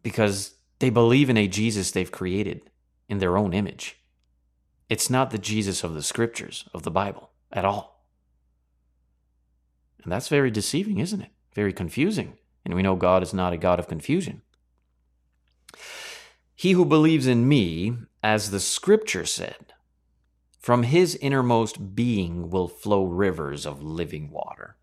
because 0.06 0.54
they 0.78 0.92
believe 0.92 1.32
in 1.32 1.38
a 1.38 1.48
Jesus 1.48 1.90
they've 1.90 2.12
created 2.12 2.70
in 3.10 3.18
their 3.18 3.40
own 3.40 3.54
image. 3.54 3.98
It's 4.88 5.10
not 5.10 5.32
the 5.32 5.40
Jesus 5.40 5.84
of 5.84 5.96
the 5.96 6.04
scriptures, 6.04 6.70
of 6.76 6.84
the 6.84 6.92
Bible, 6.92 7.32
at 7.52 7.66
all. 7.66 8.06
And 10.04 10.12
that's 10.12 10.28
very 10.28 10.52
deceiving, 10.52 11.00
isn't 11.00 11.24
it? 11.24 11.32
Very 11.56 11.74
confusing. 11.74 12.38
And 12.64 12.76
we 12.76 12.84
know 12.84 12.96
God 12.96 13.24
is 13.24 13.34
not 13.34 13.52
a 13.52 13.58
God 13.58 13.80
of 13.80 13.88
confusion. 13.88 14.44
He 16.54 16.74
who 16.74 16.86
believes 16.86 17.26
in 17.26 17.48
me, 17.48 17.98
as 18.22 18.52
the 18.52 18.60
scripture 18.60 19.26
said, 19.26 19.74
from 20.60 20.84
his 20.84 21.16
innermost 21.16 21.96
being 21.96 22.52
will 22.52 22.68
flow 22.68 23.06
rivers 23.06 23.66
of 23.66 23.82
living 23.82 24.30
water 24.30 24.76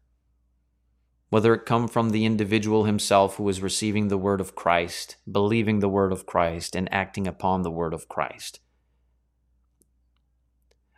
whether 1.33 1.55
it 1.55 1.64
come 1.64 1.88
from 1.88 2.11
the 2.11 2.27
individual 2.27 2.85
himself 2.85 3.37
who 3.37 3.49
is 3.49 3.62
receiving 3.62 4.09
the 4.09 4.18
word 4.18 4.38
of 4.38 4.55
Christ, 4.55 5.16
believing 5.31 5.79
the 5.81 5.88
word 5.88 6.12
of 6.12 6.27
Christ, 6.27 6.77
and 6.77 6.92
acting 6.92 7.27
upon 7.27 7.62
the 7.62 7.71
word 7.71 7.95
of 7.95 8.07
Christ, 8.07 8.61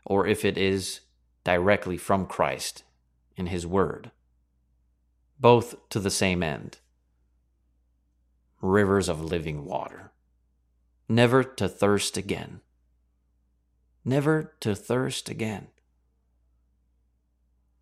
or 0.04 0.26
if 0.26 0.44
it 0.44 0.58
is 0.58 1.02
directly 1.44 1.96
from 1.96 2.26
Christ 2.26 2.82
in 3.36 3.46
his 3.46 3.64
word, 3.64 4.10
both 5.38 5.76
to 5.90 6.00
the 6.00 6.10
same 6.10 6.42
end. 6.42 6.78
Rivers 8.60 9.08
of 9.08 9.22
living 9.22 9.64
water, 9.64 10.10
never 11.08 11.44
to 11.44 11.68
thirst 11.68 12.16
again, 12.16 12.60
never 14.04 14.56
to 14.58 14.74
thirst 14.74 15.28
again, 15.28 15.68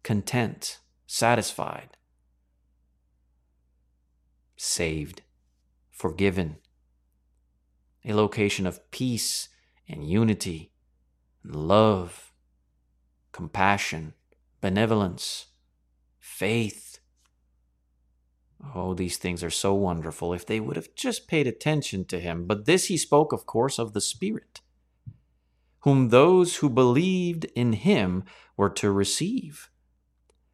content, 0.03 0.81
satisfied 1.07 1.97
saved, 4.63 5.23
forgiven, 5.91 6.57
a 8.05 8.15
location 8.15 8.65
of 8.65 8.91
peace 8.93 9.49
and 9.89 10.09
unity, 10.09 10.71
love, 11.43 12.33
compassion, 13.33 14.15
benevolence, 14.61 15.47
faith. 16.21 17.01
Oh, 18.73 18.95
these 18.95 19.17
things 19.17 19.43
are 19.43 19.51
so 19.51 19.75
wonderful 19.75 20.33
if 20.33 20.47
they 20.47 20.61
would 20.61 20.77
have 20.77 20.95
just 20.95 21.27
paid 21.27 21.49
attention 21.49 22.05
to 22.05 22.21
him. 22.21 22.47
But 22.47 22.65
this 22.65 22.87
he 22.87 22.97
spoke, 22.97 23.33
of 23.33 23.47
course, 23.47 23.81
of 23.81 23.95
the 23.95 24.01
Spirit, 24.01 24.61
whom 25.81 26.11
those 26.11 26.57
who 26.57 26.71
believed 26.71 27.47
in 27.57 27.73
him 27.73 28.23
were 28.57 28.71
to 28.71 28.93
receive. 28.93 29.71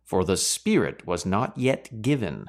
For 0.03 0.25
the 0.25 0.39
Spirit 0.39 1.07
was 1.07 1.27
not 1.27 1.59
yet 1.59 2.01
given 2.01 2.47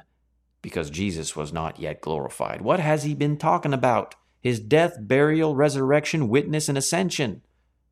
because 0.62 0.90
Jesus 0.90 1.34
was 1.34 1.52
not 1.52 1.78
yet 1.78 2.00
glorified. 2.00 2.60
What 2.62 2.80
has 2.80 3.04
he 3.04 3.14
been 3.14 3.36
talking 3.36 3.72
about? 3.72 4.14
His 4.40 4.60
death, 4.60 4.96
burial, 5.00 5.54
resurrection, 5.54 6.28
witness, 6.28 6.68
and 6.68 6.78
ascension. 6.78 7.42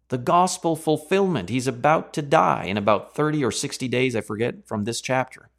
The 0.09 0.19
gospel 0.19 0.77
fulfillment. 0.77 1.51
He's 1.51 1.67
about 1.67 2.13
to 2.15 2.23
die 2.23 2.65
in 2.65 2.77
about 2.77 3.15
30 3.15 3.45
or 3.45 3.51
60 3.51 3.89
days, 3.89 4.17
I 4.17 4.23
forget, 4.23 4.67
from 4.67 4.85
this 4.85 5.01
chapter. 5.01 5.51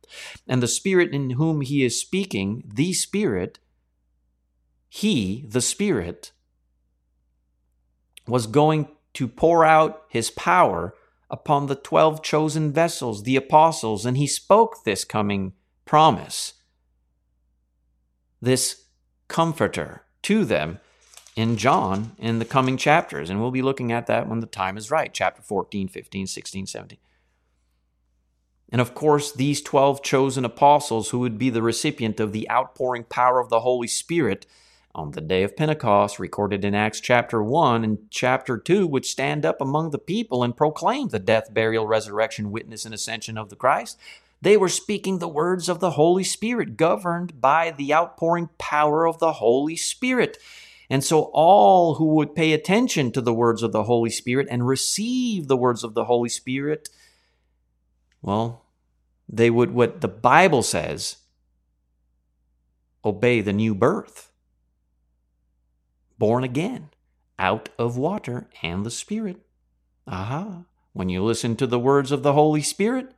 And 0.47 0.63
the 0.63 0.67
Spirit 0.67 1.13
in 1.13 1.31
whom 1.31 1.61
he 1.61 1.83
is 1.83 1.99
speaking, 1.99 2.63
the 2.65 2.93
Spirit, 2.93 3.59
he, 4.87 5.45
the 5.47 5.61
Spirit, 5.61 6.31
was 8.27 8.47
going 8.47 8.87
to 9.13 9.27
pour 9.27 9.65
out 9.65 10.03
his 10.09 10.31
power 10.31 10.93
upon 11.29 11.67
the 11.67 11.75
twelve 11.75 12.23
chosen 12.23 12.71
vessels, 12.71 13.23
the 13.23 13.35
apostles, 13.35 14.05
and 14.05 14.17
he 14.17 14.27
spoke 14.27 14.83
this 14.83 15.03
coming 15.03 15.53
promise, 15.85 16.53
this 18.41 18.85
comforter 19.27 20.03
to 20.23 20.45
them 20.45 20.79
in 21.35 21.57
John 21.57 22.11
in 22.17 22.39
the 22.39 22.45
coming 22.45 22.77
chapters. 22.77 23.29
And 23.29 23.39
we'll 23.39 23.51
be 23.51 23.61
looking 23.61 23.91
at 23.91 24.07
that 24.07 24.27
when 24.27 24.39
the 24.39 24.47
time 24.47 24.77
is 24.77 24.91
right 24.91 25.13
chapter 25.13 25.41
14, 25.41 25.87
15, 25.87 26.27
16, 26.27 26.67
17. 26.67 26.99
And 28.71 28.81
of 28.81 28.93
course, 28.93 29.31
these 29.31 29.61
12 29.61 30.03
chosen 30.03 30.45
apostles 30.45 31.09
who 31.09 31.19
would 31.19 31.37
be 31.37 31.49
the 31.49 31.61
recipient 31.61 32.19
of 32.19 32.33
the 32.33 32.49
outpouring 32.51 33.03
power 33.03 33.39
of 33.39 33.49
the 33.49 33.61
Holy 33.61 33.87
Spirit 33.87 34.45
on 34.93 35.11
the 35.11 35.21
day 35.21 35.43
of 35.43 35.55
Pentecost, 35.55 36.19
recorded 36.19 36.65
in 36.65 36.75
Acts 36.75 36.99
chapter 36.99 37.43
1 37.43 37.83
and 37.83 37.99
chapter 38.09 38.57
2, 38.57 38.87
would 38.87 39.05
stand 39.05 39.45
up 39.45 39.61
among 39.61 39.91
the 39.91 39.99
people 39.99 40.43
and 40.43 40.57
proclaim 40.57 41.09
the 41.09 41.19
death, 41.19 41.53
burial, 41.53 41.87
resurrection, 41.87 42.51
witness, 42.51 42.85
and 42.85 42.93
ascension 42.93 43.37
of 43.37 43.49
the 43.49 43.55
Christ. 43.55 43.99
They 44.41 44.55
were 44.55 44.69
speaking 44.69 45.19
the 45.19 45.27
words 45.27 45.67
of 45.67 45.79
the 45.79 45.91
Holy 45.91 46.23
Spirit, 46.23 46.77
governed 46.77 47.41
by 47.41 47.71
the 47.71 47.93
outpouring 47.93 48.49
power 48.57 49.05
of 49.05 49.19
the 49.19 49.33
Holy 49.33 49.75
Spirit. 49.75 50.37
And 50.89 51.03
so, 51.03 51.29
all 51.33 51.95
who 51.95 52.15
would 52.15 52.35
pay 52.35 52.53
attention 52.53 53.11
to 53.11 53.21
the 53.21 53.33
words 53.33 53.61
of 53.61 53.73
the 53.73 53.83
Holy 53.83 54.09
Spirit 54.09 54.47
and 54.49 54.65
receive 54.65 55.47
the 55.47 55.57
words 55.57 55.83
of 55.83 55.93
the 55.93 56.05
Holy 56.05 56.29
Spirit, 56.29 56.89
well, 58.21 58.65
they 59.27 59.49
would, 59.49 59.71
what 59.71 60.01
the 60.01 60.07
Bible 60.07 60.63
says, 60.63 61.17
obey 63.05 63.41
the 63.41 63.53
new 63.53 63.75
birth. 63.75 64.31
Born 66.17 66.43
again, 66.43 66.89
out 67.37 67.69
of 67.77 67.97
water 67.97 68.49
and 68.63 68.85
the 68.85 68.91
Spirit. 68.91 69.37
Aha. 70.07 70.63
When 70.93 71.07
you 71.07 71.23
listen 71.23 71.55
to 71.57 71.67
the 71.67 71.79
words 71.79 72.11
of 72.11 72.23
the 72.23 72.33
Holy 72.33 72.61
Spirit, 72.61 73.13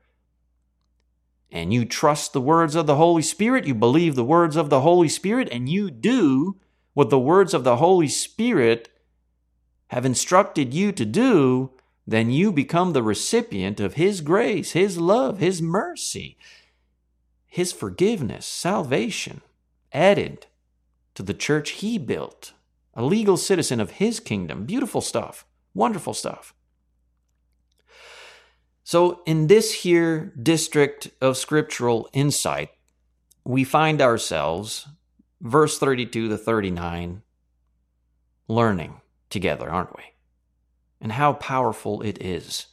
and 1.52 1.74
you 1.74 1.84
trust 1.84 2.32
the 2.32 2.42
words 2.42 2.76
of 2.76 2.88
the 2.88 2.96
Holy 2.96 3.22
Spirit, 3.22 3.66
you 3.66 3.76
believe 3.76 4.16
the 4.16 4.24
words 4.24 4.56
of 4.56 4.70
the 4.70 4.82
Holy 4.82 5.10
Spirit, 5.10 5.50
and 5.52 5.68
you 5.68 5.92
do 5.92 6.58
what 6.94 7.10
the 7.10 7.20
words 7.20 7.54
of 7.54 7.64
the 7.64 7.78
Holy 7.78 8.08
Spirit 8.08 8.90
have 9.88 10.06
instructed 10.06 10.74
you 10.74 10.92
to 10.94 11.06
do, 11.06 11.72
then 12.08 12.32
you 12.32 12.52
become 12.52 12.94
the 12.94 13.04
recipient 13.04 13.80
of 13.80 13.96
His 13.96 14.22
grace, 14.22 14.72
His 14.72 14.98
love, 14.98 15.40
His 15.40 15.62
mercy, 15.62 16.38
His 17.46 17.74
forgiveness, 17.74 18.46
salvation, 18.46 19.42
added 19.92 20.48
to 21.16 21.24
the 21.24 21.34
church 21.34 21.72
He 21.72 21.98
built, 21.98 22.54
a 22.94 23.04
legal 23.04 23.36
citizen 23.36 23.82
of 23.82 23.92
His 23.92 24.22
kingdom. 24.22 24.66
Beautiful 24.66 25.02
stuff, 25.02 25.46
wonderful 25.74 26.14
stuff. 26.14 26.54
So, 28.84 29.22
in 29.26 29.48
this 29.48 29.74
here 29.74 30.34
district 30.42 31.12
of 31.22 31.38
scriptural 31.38 32.10
insight, 32.14 32.70
we 33.44 33.64
find 33.64 34.02
ourselves 34.02 34.88
verse 35.40 35.78
32 35.78 36.30
to 36.30 36.38
39, 36.38 37.22
learning 38.48 39.02
together, 39.30 39.70
aren't 39.70 39.96
we? 39.96 40.04
And 41.00 41.14
how 41.14 41.34
powerful 41.34 42.02
it 42.02 42.22
is 42.22 42.68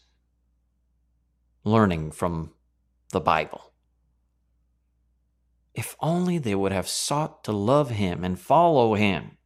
learning 1.64 2.12
from 2.12 2.52
the 3.12 3.20
Bible. 3.20 3.72
If 5.74 5.96
only 6.00 6.38
they 6.38 6.54
would 6.54 6.72
have 6.72 6.88
sought 6.88 7.44
to 7.44 7.52
love 7.52 7.90
him 7.90 8.24
and 8.24 8.38
follow 8.38 8.94
him. 8.94 9.36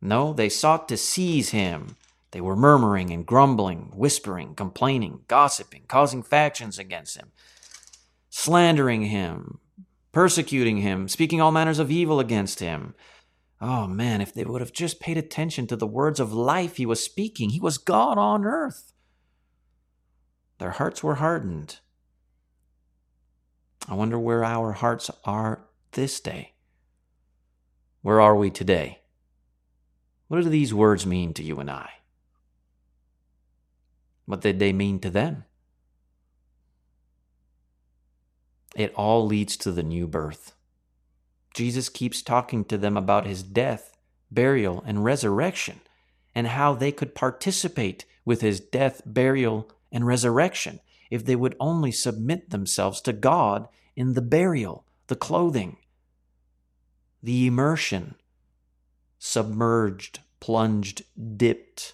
No, 0.00 0.32
they 0.32 0.48
sought 0.48 0.88
to 0.88 0.96
seize 0.96 1.50
him. 1.50 1.96
They 2.32 2.40
were 2.40 2.56
murmuring 2.56 3.10
and 3.10 3.26
grumbling, 3.26 3.92
whispering, 3.94 4.54
complaining, 4.54 5.20
gossiping, 5.28 5.84
causing 5.86 6.22
factions 6.22 6.78
against 6.78 7.16
him, 7.16 7.30
slandering 8.30 9.02
him, 9.02 9.60
persecuting 10.12 10.78
him, 10.78 11.08
speaking 11.08 11.40
all 11.40 11.52
manners 11.52 11.78
of 11.78 11.90
evil 11.90 12.20
against 12.20 12.60
him. 12.60 12.94
Oh 13.60 13.86
man, 13.86 14.20
if 14.22 14.32
they 14.32 14.44
would 14.44 14.62
have 14.62 14.72
just 14.72 14.98
paid 14.98 15.18
attention 15.18 15.66
to 15.68 15.76
the 15.76 15.86
words 15.86 16.18
of 16.18 16.32
life 16.32 16.76
he 16.76 16.86
was 16.86 17.04
speaking, 17.04 17.50
he 17.50 17.60
was 17.60 17.78
God 17.78 18.16
on 18.18 18.44
earth. 18.44 18.92
Their 20.58 20.70
hearts 20.70 21.02
were 21.02 21.16
hardened. 21.16 21.80
I 23.88 23.94
wonder 23.94 24.18
where 24.18 24.42
our 24.42 24.72
hearts 24.72 25.10
are 25.24 25.66
this 25.92 26.18
day. 26.18 26.54
Where 28.00 28.20
are 28.20 28.34
we 28.34 28.50
today? 28.50 29.00
What 30.28 30.42
do 30.42 30.48
these 30.48 30.72
words 30.72 31.04
mean 31.04 31.34
to 31.34 31.42
you 31.42 31.60
and 31.60 31.70
I? 31.70 31.90
What 34.32 34.40
did 34.40 34.60
they 34.60 34.72
mean 34.72 34.98
to 35.00 35.10
them? 35.10 35.44
It 38.74 38.94
all 38.94 39.26
leads 39.26 39.58
to 39.58 39.70
the 39.70 39.82
new 39.82 40.06
birth. 40.06 40.54
Jesus 41.52 41.90
keeps 41.90 42.22
talking 42.22 42.64
to 42.64 42.78
them 42.78 42.96
about 42.96 43.26
his 43.26 43.42
death, 43.42 43.94
burial, 44.30 44.82
and 44.86 45.04
resurrection, 45.04 45.82
and 46.34 46.46
how 46.46 46.72
they 46.72 46.92
could 46.92 47.14
participate 47.14 48.06
with 48.24 48.40
his 48.40 48.58
death, 48.58 49.02
burial, 49.04 49.70
and 49.92 50.06
resurrection 50.06 50.80
if 51.10 51.26
they 51.26 51.36
would 51.36 51.54
only 51.60 51.92
submit 51.92 52.48
themselves 52.48 53.02
to 53.02 53.12
God 53.12 53.68
in 53.96 54.14
the 54.14 54.22
burial, 54.22 54.86
the 55.08 55.14
clothing, 55.14 55.76
the 57.22 57.46
immersion, 57.46 58.14
submerged, 59.18 60.20
plunged, 60.40 61.02
dipped, 61.36 61.92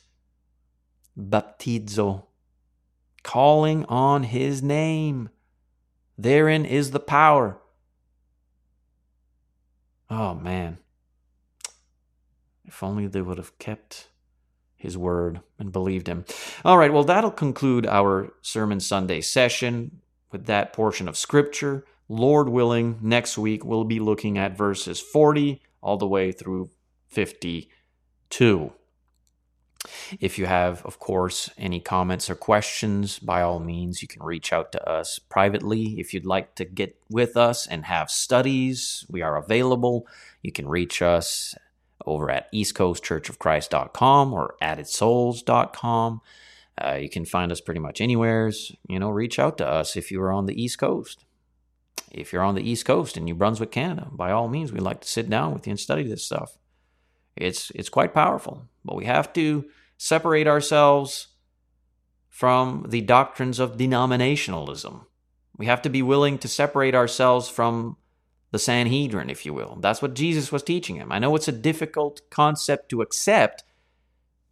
baptizo, 1.19 2.28
calling 3.29 3.85
on 3.91 4.23
his 4.23 4.63
name. 4.63 5.29
Therein 6.17 6.65
is 6.65 6.93
the 6.93 6.99
power. 6.99 7.59
Oh, 10.09 10.35
man. 10.35 10.79
If 12.65 12.83
only 12.83 13.07
they 13.07 13.21
would 13.21 13.37
have 13.37 13.59
kept 13.59 14.09
his 14.77 14.97
word 14.97 15.43
and 15.59 15.71
believed 15.71 16.07
him. 16.07 16.25
All 16.65 16.79
right, 16.79 16.91
well, 16.91 17.05
that'll 17.05 17.31
conclude 17.31 17.87
our 17.87 18.33
Sermon 18.41 18.81
Sunday 18.81 19.21
session 19.21 20.01
with 20.33 20.47
that 20.47 20.73
portion 20.73 21.07
of 21.07 21.15
Scripture. 21.15 21.85
Lord 22.09 22.49
willing, 22.49 22.99
next 23.03 23.37
week 23.37 23.63
we'll 23.63 23.85
be 23.85 24.01
looking 24.01 24.39
at 24.39 24.57
verses 24.57 25.01
40 25.01 25.61
all 25.83 25.99
the 25.99 26.09
way 26.09 26.33
through 26.33 26.71
52. 27.09 28.73
If 30.21 30.39
you 30.39 30.47
have, 30.47 30.85
of 30.85 30.99
course, 30.99 31.51
any 31.59 31.81
comments 31.81 32.29
or 32.31 32.35
questions, 32.35 33.19
by 33.19 33.43
all 33.43 33.61
means, 33.61 34.03
you 34.03 34.09
can 34.09 34.23
reach 34.23 34.53
out 34.53 34.73
to 34.73 34.89
us 34.89 35.19
privately. 35.19 35.99
If 35.99 36.13
you'd 36.13 36.27
like 36.27 36.55
to 36.57 36.65
get 36.65 36.97
with 37.11 37.37
us 37.37 37.67
and 37.67 37.85
have 37.85 38.11
studies, 38.11 39.05
we 39.09 39.23
are 39.23 39.37
available. 39.37 40.07
You 40.43 40.53
can 40.53 40.69
reach 40.69 41.03
us 41.03 41.55
over 42.07 42.31
at 42.31 42.53
eastcoastchurchofchrist.com 42.53 44.33
or 44.33 44.55
addedsouls.com. 44.63 46.21
Uh, 46.81 46.95
you 46.95 47.09
can 47.09 47.25
find 47.25 47.51
us 47.51 47.61
pretty 47.61 47.81
much 47.81 48.01
anywhere. 48.01 48.53
You 48.89 48.99
know, 48.99 49.11
reach 49.11 49.39
out 49.39 49.59
to 49.59 49.67
us 49.67 49.97
if 49.97 50.11
you 50.11 50.21
are 50.23 50.33
on 50.33 50.47
the 50.47 50.61
East 50.61 50.79
Coast. 50.79 51.25
If 52.11 52.33
you're 52.33 52.43
on 52.43 52.55
the 52.55 52.69
East 52.69 52.85
Coast 52.87 53.17
in 53.17 53.25
New 53.25 53.35
Brunswick, 53.35 53.73
Canada, 53.73 54.09
by 54.11 54.31
all 54.31 54.49
means, 54.49 54.73
we'd 54.73 54.81
like 54.81 55.01
to 55.01 55.09
sit 55.09 55.29
down 55.29 55.53
with 55.53 55.67
you 55.67 55.73
and 55.73 55.81
study 55.81 56.05
this 56.05 56.25
stuff. 56.25 56.57
It's 57.37 57.71
it's 57.75 57.89
quite 57.89 58.15
powerful, 58.15 58.67
but 58.85 58.97
we 58.97 59.05
have 59.05 59.33
to 59.35 59.65
separate 59.99 60.47
ourselves 60.47 61.29
from 62.29 62.87
the 62.89 63.01
doctrines 63.01 63.59
of 63.59 63.77
denominationalism. 63.77 65.05
We 65.59 65.67
have 65.67 65.83
to 65.83 65.91
be 65.91 66.03
willing 66.03 66.39
to 66.39 66.49
separate 66.49 66.95
ourselves 66.95 67.49
from 67.49 67.97
the 68.53 68.61
Sanhedrin, 68.61 69.29
if 69.29 69.45
you 69.45 69.53
will. 69.53 69.77
That's 69.81 70.01
what 70.01 70.15
Jesus 70.15 70.51
was 70.53 70.63
teaching 70.63 70.97
him. 70.97 71.13
I 71.13 71.19
know 71.19 71.35
it's 71.35 71.49
a 71.49 71.53
difficult 71.53 72.23
concept 72.31 72.89
to 72.91 73.03
accept, 73.03 73.65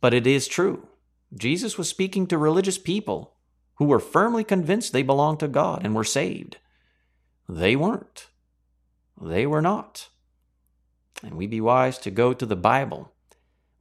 but 0.01 0.12
it 0.12 0.26
is 0.26 0.49
true. 0.49 0.88
Jesus 1.34 1.78
was 1.78 1.88
speaking 1.88 2.26
to 2.26 2.36
religious 2.36 2.76
people 2.76 3.36
who 3.76 3.84
were 3.84 4.01
firmly 4.01 4.42
convinced 4.42 4.92
they 4.92 5.03
belonged 5.03 5.40
to 5.40 5.49
God 5.49 5.84
and 5.84 5.94
were 5.94 6.05
saved. 6.05 6.59
They 7.49 7.76
weren't. 7.76 8.26
They 9.20 9.47
were 9.47 9.62
not. 9.62 10.09
And 11.22 11.34
we 11.34 11.47
be 11.47 11.61
wise 11.61 11.99
to 11.99 12.11
go 12.11 12.32
to 12.32 12.44
the 12.44 12.57
Bible 12.57 13.12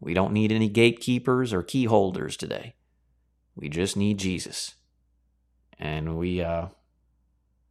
we 0.05 0.13
don't 0.13 0.31
need 0.33 0.51
any 0.51 0.69
gatekeepers 0.69 1.51
or 1.51 1.63
key 1.63 1.85
holders 1.85 2.37
today. 2.37 2.75
We 3.55 3.69
just 3.69 3.97
need 3.97 4.19
Jesus. 4.19 4.75
And 5.79 6.19
we 6.19 6.43
uh 6.43 6.67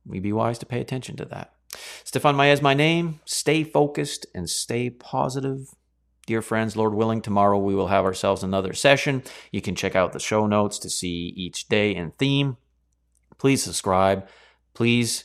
we 0.04 0.18
be 0.18 0.32
wise 0.32 0.58
to 0.58 0.66
pay 0.66 0.80
attention 0.80 1.14
to 1.16 1.24
that. 1.26 1.52
Stephane 2.02 2.40
is 2.40 2.60
my 2.60 2.74
name. 2.74 3.20
Stay 3.24 3.62
focused 3.62 4.26
and 4.34 4.50
stay 4.50 4.90
positive. 4.90 5.68
Dear 6.26 6.42
friends, 6.42 6.76
Lord 6.76 6.94
willing, 6.94 7.22
tomorrow 7.22 7.56
we 7.58 7.76
will 7.76 7.88
have 7.88 8.04
ourselves 8.04 8.42
another 8.42 8.72
session. 8.72 9.22
You 9.52 9.62
can 9.62 9.76
check 9.76 9.94
out 9.94 10.12
the 10.12 10.18
show 10.18 10.48
notes 10.48 10.80
to 10.80 10.90
see 10.90 11.32
each 11.36 11.68
day 11.68 11.94
and 11.94 12.18
theme. 12.18 12.56
Please 13.38 13.62
subscribe. 13.62 14.26
Please, 14.74 15.24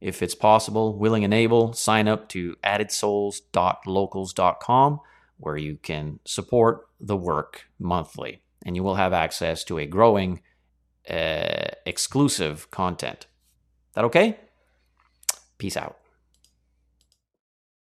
if 0.00 0.22
it's 0.22 0.34
possible, 0.34 0.96
willing 0.96 1.24
and 1.24 1.34
able, 1.34 1.74
sign 1.74 2.08
up 2.08 2.30
to 2.30 2.56
addedsouls.locals.com 2.64 5.00
where 5.38 5.56
you 5.56 5.78
can 5.82 6.18
support 6.24 6.88
the 7.00 7.16
work 7.16 7.66
monthly 7.78 8.42
and 8.64 8.74
you 8.76 8.82
will 8.82 8.94
have 8.96 9.12
access 9.12 9.64
to 9.64 9.78
a 9.78 9.86
growing 9.86 10.40
uh, 11.08 11.68
exclusive 11.84 12.70
content. 12.70 13.26
That 13.94 14.04
okay? 14.04 14.38
Peace 15.58 15.76
out. 15.76 15.96